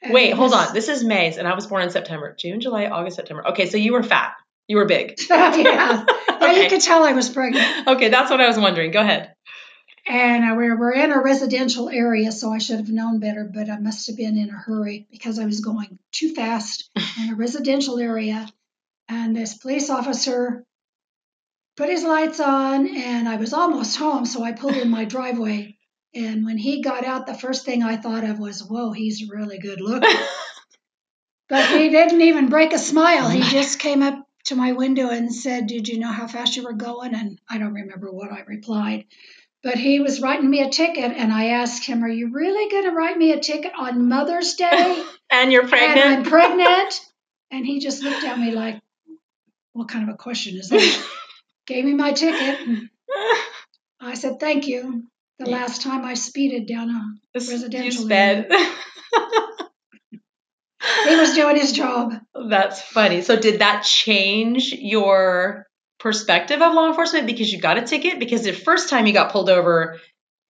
Wait, 0.09 0.29
it 0.29 0.37
hold 0.37 0.51
was- 0.51 0.69
on. 0.69 0.73
This 0.73 0.87
is 0.87 1.03
May's, 1.03 1.35
and 1.35 1.45
I 1.45 1.53
was 1.53 1.67
born 1.67 1.83
in 1.83 1.89
September. 1.89 2.33
June, 2.39 2.61
July, 2.61 2.85
August, 2.85 3.17
September. 3.17 3.45
Okay, 3.49 3.65
so 3.65 3.75
you 3.75 3.91
were 3.91 4.03
fat. 4.03 4.35
You 4.69 4.77
were 4.77 4.85
big. 4.85 5.19
yeah. 5.29 6.05
yeah, 6.41 6.63
you 6.63 6.69
could 6.69 6.81
tell 6.81 7.03
I 7.03 7.13
was 7.13 7.29
pregnant. 7.29 7.87
Okay, 7.87 8.09
that's 8.09 8.29
what 8.29 8.41
I 8.41 8.47
was 8.47 8.57
wondering. 8.57 8.91
Go 8.91 9.01
ahead. 9.01 9.33
And 10.07 10.45
uh, 10.45 10.55
we 10.55 10.73
we're 10.73 10.93
in 10.93 11.11
a 11.11 11.21
residential 11.21 11.89
area, 11.89 12.31
so 12.31 12.51
I 12.51 12.59
should 12.59 12.77
have 12.77 12.89
known 12.89 13.19
better, 13.19 13.49
but 13.51 13.69
I 13.69 13.77
must 13.77 14.07
have 14.07 14.15
been 14.15 14.37
in 14.37 14.49
a 14.49 14.57
hurry 14.57 15.05
because 15.11 15.37
I 15.37 15.45
was 15.45 15.59
going 15.59 15.99
too 16.13 16.33
fast 16.33 16.89
in 17.21 17.33
a 17.33 17.35
residential 17.35 17.99
area. 17.99 18.47
And 19.09 19.35
this 19.35 19.57
police 19.57 19.89
officer 19.89 20.63
put 21.75 21.89
his 21.89 22.03
lights 22.03 22.39
on, 22.39 22.87
and 22.87 23.27
I 23.27 23.35
was 23.35 23.53
almost 23.53 23.97
home, 23.97 24.25
so 24.25 24.43
I 24.43 24.53
pulled 24.53 24.75
in 24.75 24.89
my 24.89 25.05
driveway. 25.15 25.77
And 26.15 26.45
when 26.45 26.57
he 26.57 26.81
got 26.81 27.03
out, 27.05 27.27
the 27.27 27.33
first 27.33 27.65
thing 27.65 27.83
I 27.83 27.97
thought 27.97 28.23
of 28.23 28.39
was, 28.39 28.63
whoa, 28.63 28.91
he's 28.91 29.29
really 29.29 29.59
good 29.59 29.81
looking. 29.81 30.09
But 31.49 31.65
he 31.69 31.89
didn't 31.89 32.21
even 32.21 32.49
break 32.49 32.73
a 32.73 32.79
smile. 32.79 33.29
He 33.29 33.41
just 33.41 33.79
came 33.79 34.03
up 34.03 34.26
to 34.47 34.55
my 34.55 34.71
window 34.73 35.09
and 35.09 35.33
said, 35.33 35.67
Did 35.67 35.87
you 35.87 35.99
know 35.99 36.11
how 36.11 36.27
fast 36.27 36.55
you 36.55 36.63
were 36.63 36.73
going? 36.73 37.13
And 37.15 37.39
I 37.49 37.57
don't 37.57 37.73
remember 37.73 38.11
what 38.11 38.31
I 38.31 38.41
replied. 38.41 39.05
But 39.63 39.75
he 39.75 39.99
was 39.99 40.21
writing 40.21 40.49
me 40.49 40.61
a 40.61 40.69
ticket, 40.69 41.11
and 41.11 41.33
I 41.33 41.47
asked 41.47 41.85
him, 41.85 42.03
Are 42.03 42.09
you 42.09 42.31
really 42.31 42.69
going 42.71 42.83
to 42.85 42.91
write 42.91 43.17
me 43.17 43.31
a 43.31 43.39
ticket 43.39 43.71
on 43.77 44.07
Mother's 44.07 44.55
Day? 44.55 45.03
and 45.31 45.51
you're 45.51 45.67
pregnant? 45.67 45.99
And 45.99 46.15
I'm 46.19 46.23
pregnant? 46.23 47.01
And 47.51 47.65
he 47.65 47.79
just 47.79 48.03
looked 48.03 48.23
at 48.23 48.39
me 48.39 48.51
like, 48.51 48.79
What 49.73 49.89
kind 49.89 50.07
of 50.07 50.13
a 50.15 50.17
question 50.17 50.57
is 50.57 50.69
that? 50.69 51.07
Gave 51.67 51.83
me 51.85 51.93
my 51.93 52.13
ticket. 52.13 52.87
I 53.99 54.13
said, 54.13 54.39
Thank 54.39 54.67
you. 54.67 55.03
The 55.39 55.49
Yeah. 55.49 55.57
last 55.57 55.81
time 55.81 56.05
I 56.05 56.13
speeded 56.13 56.67
down 56.67 56.89
a. 56.89 57.01
This- 57.33 57.47
you 57.47 57.53
residential 57.55 58.05
sped. 58.05 58.49
He 61.07 61.15
was 61.15 61.33
doing 61.33 61.55
his 61.55 61.71
job. 61.71 62.13
That's 62.33 62.81
funny. 62.81 63.21
So 63.21 63.37
did 63.39 63.59
that 63.59 63.83
change 63.83 64.73
your 64.73 65.67
perspective 65.99 66.61
of 66.61 66.73
law 66.73 66.87
enforcement 66.87 67.27
because 67.27 67.51
you 67.51 67.59
got 67.59 67.77
a 67.77 67.81
ticket? 67.81 68.19
Because 68.19 68.43
the 68.43 68.53
first 68.53 68.89
time 68.89 69.07
you 69.07 69.13
got 69.13 69.31
pulled 69.31 69.49
over 69.49 69.99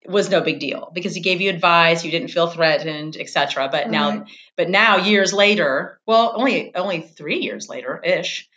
was 0.06 0.30
no 0.30 0.41
big 0.41 0.60
deal 0.60 0.91
because 0.93 1.13
he 1.13 1.21
gave 1.21 1.41
you 1.41 1.50
advice, 1.50 2.06
you 2.06 2.12
didn't 2.12 2.30
feel 2.30 2.47
threatened, 2.47 3.17
etc. 3.17 3.69
But 3.71 3.89
now, 3.89 4.26
but 4.56 4.69
now 4.69 4.97
years 4.97 5.34
later, 5.34 6.00
well, 6.06 6.34
only 6.36 6.73
only 6.76 7.02
three 7.02 7.39
years 7.39 7.67
later 7.67 8.02
ish, 8.04 8.47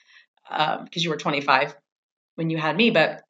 because 0.48 0.78
um, 0.80 0.88
you 0.92 1.10
were 1.10 1.16
25 1.16 1.74
when 2.36 2.50
you 2.50 2.58
had 2.58 2.76
me, 2.76 2.90
but 2.90 3.22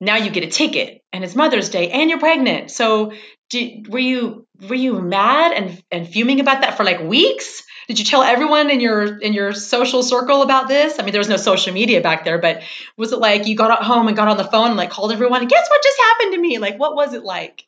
now 0.00 0.16
you 0.16 0.30
get 0.30 0.44
a 0.44 0.48
ticket 0.48 1.02
and 1.12 1.22
it's 1.22 1.36
Mother's 1.36 1.68
Day 1.68 1.90
and 1.90 2.08
you're 2.08 2.18
pregnant. 2.18 2.70
So 2.70 3.12
did, 3.50 3.88
were 3.88 3.98
you 3.98 4.46
were 4.68 4.74
you 4.74 5.00
mad 5.00 5.52
and 5.52 5.82
and 5.90 6.08
fuming 6.08 6.40
about 6.40 6.62
that 6.62 6.76
for 6.76 6.84
like 6.84 7.00
weeks? 7.00 7.62
Did 7.88 7.98
you 7.98 8.04
tell 8.04 8.22
everyone 8.22 8.70
in 8.70 8.80
your 8.80 9.18
in 9.18 9.32
your 9.32 9.52
social 9.52 10.02
circle 10.02 10.42
about 10.42 10.68
this? 10.68 10.98
I 10.98 11.02
mean, 11.02 11.12
there 11.12 11.20
was 11.20 11.28
no 11.28 11.36
social 11.36 11.74
media 11.74 12.00
back 12.00 12.24
there, 12.24 12.38
but 12.38 12.62
was 12.96 13.12
it 13.12 13.18
like 13.18 13.46
you 13.46 13.56
got 13.56 13.82
home 13.82 14.06
and 14.06 14.16
got 14.16 14.28
on 14.28 14.36
the 14.36 14.44
phone 14.44 14.68
and 14.68 14.76
like 14.76 14.90
called 14.90 15.12
everyone? 15.12 15.40
And 15.40 15.50
guess 15.50 15.68
what 15.68 15.82
just 15.82 15.98
happened 15.98 16.32
to 16.34 16.40
me? 16.40 16.58
Like, 16.58 16.78
what 16.78 16.94
was 16.94 17.14
it 17.14 17.24
like? 17.24 17.66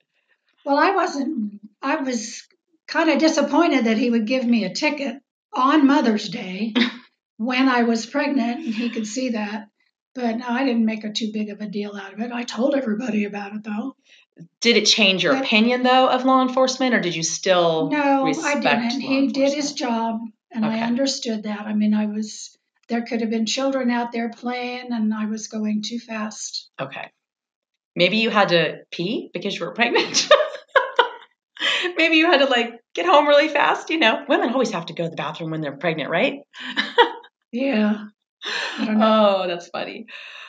Well, 0.65 0.79
I 0.79 0.93
wasn't, 0.93 1.61
I 1.83 1.97
was 1.97 2.47
kind 2.87 3.11
of 3.11 3.19
disappointed 3.19 3.87
that 3.87 3.99
he 3.99 4.11
would 4.11 4.27
give 4.27 4.45
me 4.45 4.65
a 4.65 4.73
ticket 4.73 5.17
on 5.53 5.89
Mother's 5.89 6.29
Day 6.29 6.73
when 7.37 7.69
I 7.69 7.83
was 7.83 8.07
pregnant, 8.07 8.65
and 8.65 8.75
he 8.75 8.91
could 8.91 9.07
see 9.07 9.31
that. 9.31 9.69
But 10.15 10.37
no, 10.39 10.47
I 10.49 10.65
didn't 10.65 10.85
make 10.85 11.05
a 11.05 11.13
too 11.13 11.31
big 11.33 11.49
of 11.49 11.61
a 11.61 11.67
deal 11.67 11.97
out 11.97 12.13
of 12.13 12.21
it. 12.21 12.31
I 12.33 12.43
told 12.45 12.75
everybody 12.75 13.25
about 13.25 13.55
it, 13.55 13.65
though. 13.65 13.97
Did 14.61 14.77
it 14.77 14.85
change 14.87 15.23
your 15.23 15.35
But- 15.35 15.45
opinion 15.45 15.83
though 15.83 16.09
of 16.09 16.25
law 16.25 16.43
enforcement, 16.43 16.95
or 16.95 17.01
did 17.01 17.15
you 17.15 17.23
still 17.23 17.91
No, 17.91 18.27
I 18.27 18.61
didn't. 18.61 19.01
He 19.01 19.29
did 19.29 19.53
his 19.53 19.73
job, 19.73 20.21
and 20.51 20.65
I 20.65 20.81
understood 20.81 21.45
that. 21.45 21.61
I 21.63 21.75
mean, 21.75 21.95
I 21.95 22.07
was, 22.07 22.57
there 22.89 23.03
could 23.03 23.21
have 23.21 23.31
been 23.31 23.47
children 23.47 23.91
out 23.91 24.13
there 24.13 24.31
playing, 24.31 24.93
and 24.93 25.13
I 25.15 25.27
was 25.27 25.49
going 25.49 25.83
too 25.83 25.99
fast. 25.99 26.71
Okay. 26.81 27.11
Maybe 27.95 28.19
you 28.19 28.31
had 28.31 28.49
to 28.51 28.79
pee 28.91 29.31
because 29.35 29.59
you 29.59 29.65
were 29.67 29.73
pregnant. 29.73 30.29
Maybe 31.97 32.17
you 32.17 32.27
had 32.27 32.39
to 32.39 32.47
like 32.47 32.81
get 32.95 33.07
home 33.07 33.27
really 33.29 33.49
fast. 33.49 33.91
You 33.91 33.99
know, 33.99 34.25
women 34.29 34.51
always 34.51 34.71
have 34.73 34.87
to 34.87 34.95
go 34.95 35.05
to 35.05 35.11
the 35.11 35.17
bathroom 35.17 35.51
when 35.51 35.61
they're 35.61 35.77
pregnant, 35.77 36.11
right? 36.11 36.41
Yeah. 37.55 38.07
Oh, 38.79 39.47
that's 39.47 39.69
funny. 39.69 40.07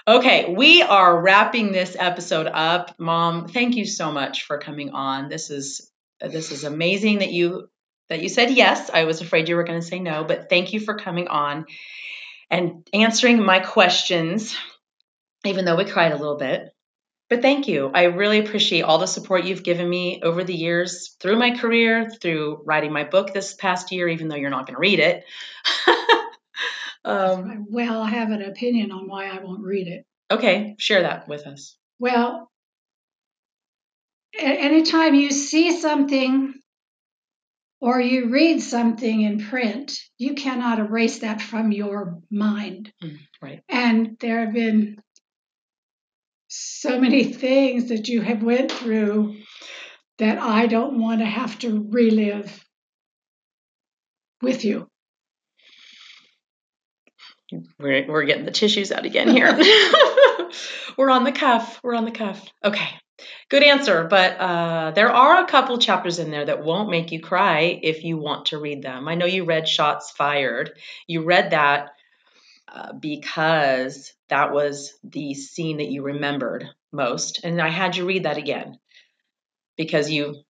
Okay, 0.08 0.54
we 0.54 0.82
are 0.82 1.22
wrapping 1.22 1.72
this 1.72 1.96
episode 1.98 2.48
up. 2.48 2.96
Mom, 3.00 3.48
thank 3.48 3.76
you 3.76 3.86
so 3.86 4.12
much 4.12 4.44
for 4.44 4.58
coming 4.58 4.90
on. 4.92 5.30
This 5.30 5.50
is 5.50 5.90
this 6.20 6.52
is 6.52 6.64
amazing 6.64 7.20
that 7.20 7.32
you 7.32 7.70
that 8.10 8.22
you 8.22 8.30
said 8.30 8.52
yes. 8.52 8.90
I 8.94 9.06
was 9.06 9.22
afraid 9.22 9.48
you 9.48 9.56
were 9.56 9.64
going 9.64 9.80
to 9.80 9.86
say 9.86 10.00
no, 10.00 10.24
but 10.24 10.50
thank 10.50 10.74
you 10.74 10.80
for 10.80 10.98
coming 10.98 11.28
on 11.28 11.66
and 12.50 12.88
answering 12.94 13.44
my 13.44 13.60
questions 13.60 14.56
even 15.46 15.66
though 15.66 15.76
we 15.76 15.86
cried 15.86 16.12
a 16.12 16.18
little 16.18 16.38
bit. 16.38 16.70
But 17.30 17.42
thank 17.42 17.68
you. 17.68 17.90
I 17.94 18.04
really 18.04 18.40
appreciate 18.40 18.82
all 18.82 19.00
the 19.00 19.08
support 19.08 19.46
you've 19.46 19.64
given 19.64 19.90
me 19.90 20.22
over 20.22 20.44
the 20.44 20.54
years 20.54 21.16
through 21.20 21.38
my 21.38 21.58
career, 21.58 22.10
through 22.10 22.62
writing 22.66 22.94
my 22.94 23.06
book 23.06 23.34
this 23.34 23.54
past 23.54 23.92
year 23.92 24.08
even 24.08 24.28
though 24.28 24.36
you're 24.36 24.50
not 24.50 24.68
going 24.68 24.76
to 24.76 24.80
read 24.80 25.00
it. 25.00 25.24
um, 27.06 27.66
Well, 27.70 28.02
I 28.02 28.10
have 28.10 28.32
an 28.32 28.42
opinion 28.42 28.92
on 28.92 29.08
why 29.08 29.28
I 29.28 29.40
won't 29.40 29.64
read 29.64 29.88
it. 29.88 30.06
Okay, 30.32 30.76
share 30.80 31.02
that 31.02 31.28
with 31.28 31.46
us. 31.46 31.78
Well, 32.00 32.50
anytime 34.38 35.16
you 35.16 35.32
see 35.32 35.80
something 35.80 36.54
or 37.80 38.00
you 38.00 38.30
read 38.30 38.62
something 38.62 39.22
in 39.22 39.46
print, 39.46 39.94
you 40.18 40.36
cannot 40.36 40.80
erase 40.80 41.20
that 41.20 41.42
from 41.42 41.72
your 41.72 42.20
mind. 42.32 42.92
Mm, 43.04 43.18
right. 43.42 43.62
And 43.68 44.18
there 44.20 44.46
have 44.46 44.54
been 44.54 44.98
so 46.48 47.00
many 47.00 47.26
things 47.26 47.90
that 47.90 48.08
you 48.08 48.22
have 48.22 48.42
went 48.42 48.72
through 48.72 49.36
that 50.20 50.38
I 50.38 50.68
don't 50.68 51.00
want 51.00 51.20
to 51.20 51.26
have 51.26 51.58
to 51.60 51.88
relive 51.90 52.64
with 54.42 54.64
you. 54.64 54.88
We're, 57.80 58.06
we're 58.08 58.26
getting 58.26 58.46
the 58.46 58.52
tissues 58.52 58.92
out 58.92 59.06
again 59.06 59.30
here. 59.30 59.52
we're 60.98 61.10
on 61.10 61.24
the 61.24 61.32
cuff. 61.32 61.80
We're 61.84 61.96
on 61.96 62.06
the 62.06 62.12
cuff. 62.12 62.46
Okay, 62.64 62.88
good 63.50 63.64
answer. 63.64 64.06
But 64.06 64.38
uh, 64.40 64.92
there 64.92 65.12
are 65.12 65.44
a 65.44 65.48
couple 65.48 65.78
chapters 65.78 66.20
in 66.20 66.32
there 66.32 66.46
that 66.46 66.64
won't 66.64 66.90
make 66.90 67.12
you 67.12 67.22
cry 67.22 67.80
if 67.82 68.04
you 68.04 68.18
want 68.18 68.48
to 68.48 68.60
read 68.60 68.82
them. 68.82 69.08
I 69.08 69.16
know 69.16 69.26
you 69.26 69.46
read 69.46 69.68
Shots 69.68 70.12
Fired. 70.12 70.72
You 71.08 71.24
read 71.24 71.52
that 71.52 71.90
uh, 72.68 72.94
because 72.94 74.14
that 74.30 74.52
was 74.54 74.94
the 75.04 75.34
scene 75.34 75.78
that 75.78 75.90
you 75.90 76.04
remembered 76.04 76.68
most, 76.92 77.44
and 77.44 77.62
I 77.62 77.70
had 77.70 77.96
you 77.96 78.06
read 78.06 78.24
that 78.24 78.38
again 78.38 78.80
because 79.78 80.10
you 80.10 80.44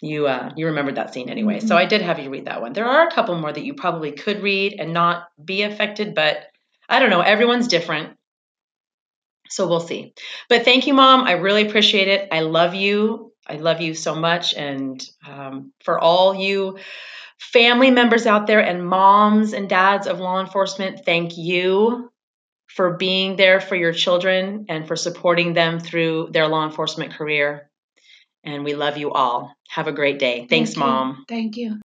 you 0.00 0.26
uh, 0.26 0.52
you 0.56 0.66
remembered 0.66 0.96
that 0.96 1.14
scene 1.14 1.30
anyway. 1.30 1.60
So 1.60 1.74
Mhm. 1.74 1.78
I 1.78 1.86
did 1.86 2.02
have 2.02 2.18
you 2.18 2.30
read 2.30 2.46
that 2.46 2.60
one. 2.60 2.72
There 2.72 2.86
are 2.86 3.06
a 3.06 3.10
couple 3.10 3.38
more 3.38 3.52
that 3.52 3.64
you 3.64 3.74
probably 3.74 4.12
could 4.12 4.42
read 4.42 4.76
and 4.78 4.92
not 4.92 5.28
be 5.42 5.62
affected, 5.62 6.14
but 6.14 6.46
I 6.88 6.98
don't 6.98 7.10
know. 7.10 7.22
Everyone's 7.22 7.68
different. 7.68 8.16
So 9.48 9.68
we'll 9.68 9.80
see. 9.80 10.12
But 10.48 10.64
thank 10.64 10.86
you, 10.86 10.94
Mom. 10.94 11.24
I 11.24 11.32
really 11.32 11.66
appreciate 11.66 12.08
it. 12.08 12.28
I 12.32 12.40
love 12.40 12.74
you. 12.74 13.32
I 13.46 13.56
love 13.56 13.80
you 13.80 13.94
so 13.94 14.14
much. 14.14 14.54
And 14.54 15.02
um, 15.26 15.72
for 15.84 15.98
all 15.98 16.34
you 16.34 16.78
family 17.38 17.90
members 17.90 18.26
out 18.26 18.46
there 18.46 18.60
and 18.60 18.86
moms 18.86 19.52
and 19.52 19.68
dads 19.68 20.06
of 20.06 20.18
law 20.18 20.40
enforcement, 20.40 21.04
thank 21.04 21.36
you 21.36 22.10
for 22.66 22.94
being 22.96 23.36
there 23.36 23.60
for 23.60 23.76
your 23.76 23.92
children 23.92 24.66
and 24.68 24.86
for 24.88 24.96
supporting 24.96 25.54
them 25.54 25.78
through 25.78 26.28
their 26.32 26.48
law 26.48 26.64
enforcement 26.64 27.14
career. 27.14 27.70
And 28.46 28.64
we 28.64 28.74
love 28.74 28.96
you 28.96 29.10
all. 29.10 29.52
Have 29.70 29.88
a 29.88 29.92
great 29.92 30.20
day. 30.20 30.46
Thanks, 30.48 30.70
Thank. 30.70 30.78
Mom. 30.78 31.24
Thank 31.28 31.56
you. 31.56 31.80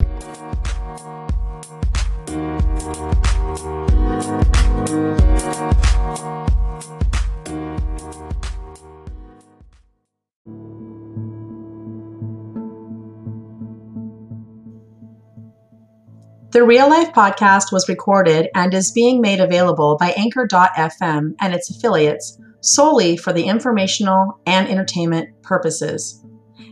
The 16.50 16.64
Real 16.64 16.88
Life 16.88 17.12
podcast 17.12 17.70
was 17.70 17.88
recorded 17.88 18.48
and 18.56 18.74
is 18.74 18.90
being 18.90 19.20
made 19.20 19.38
available 19.38 19.96
by 20.00 20.10
Anchor.fm 20.16 21.34
and 21.40 21.54
its 21.54 21.70
affiliates 21.70 22.36
solely 22.62 23.16
for 23.16 23.32
the 23.32 23.44
informational 23.44 24.40
and 24.44 24.66
entertainment 24.68 25.28
purposes. 25.42 26.24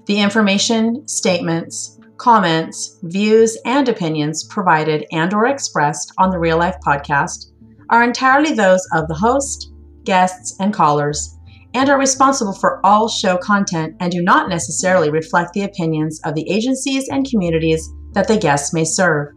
The 0.07 0.21
information, 0.21 1.07
statements, 1.09 1.99
comments, 2.17 2.99
views, 3.03 3.59
and 3.65 3.89
opinions 3.89 4.45
provided 4.45 5.05
and 5.11 5.35
or 5.35 5.47
expressed 5.47 6.13
on 6.19 6.31
the 6.31 6.39
Real 6.39 6.59
Life 6.59 6.77
podcast 6.87 7.51
are 7.91 8.05
entirely 8.05 8.53
those 8.53 8.87
of 8.93 9.09
the 9.09 9.15
host, 9.15 9.73
guests, 10.05 10.57
and 10.61 10.73
callers, 10.73 11.37
and 11.75 11.89
are 11.89 11.99
responsible 11.99 12.53
for 12.53 12.81
all 12.87 13.09
show 13.09 13.37
content 13.37 13.97
and 13.99 14.13
do 14.13 14.23
not 14.23 14.49
necessarily 14.49 15.11
reflect 15.11 15.53
the 15.53 15.65
opinions 15.65 16.21
of 16.25 16.37
the 16.37 16.49
agencies 16.49 17.09
and 17.09 17.29
communities 17.29 17.93
that 18.13 18.29
the 18.29 18.39
guests 18.39 18.73
may 18.73 18.85
serve. 18.85 19.35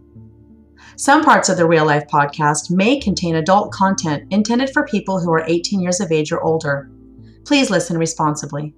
Some 0.98 1.24
parts 1.24 1.50
of 1.50 1.58
the 1.58 1.68
Real 1.68 1.86
Life 1.86 2.06
podcast 2.14 2.70
may 2.70 3.00
contain 3.00 3.36
adult 3.36 3.72
content 3.72 4.32
intended 4.32 4.70
for 4.70 4.86
people 4.86 5.20
who 5.20 5.34
are 5.34 5.44
18 5.48 5.82
years 5.82 6.00
of 6.00 6.12
age 6.12 6.32
or 6.32 6.44
older. 6.44 6.92
Please 7.44 7.72
listen 7.72 7.98
responsibly. 7.98 8.76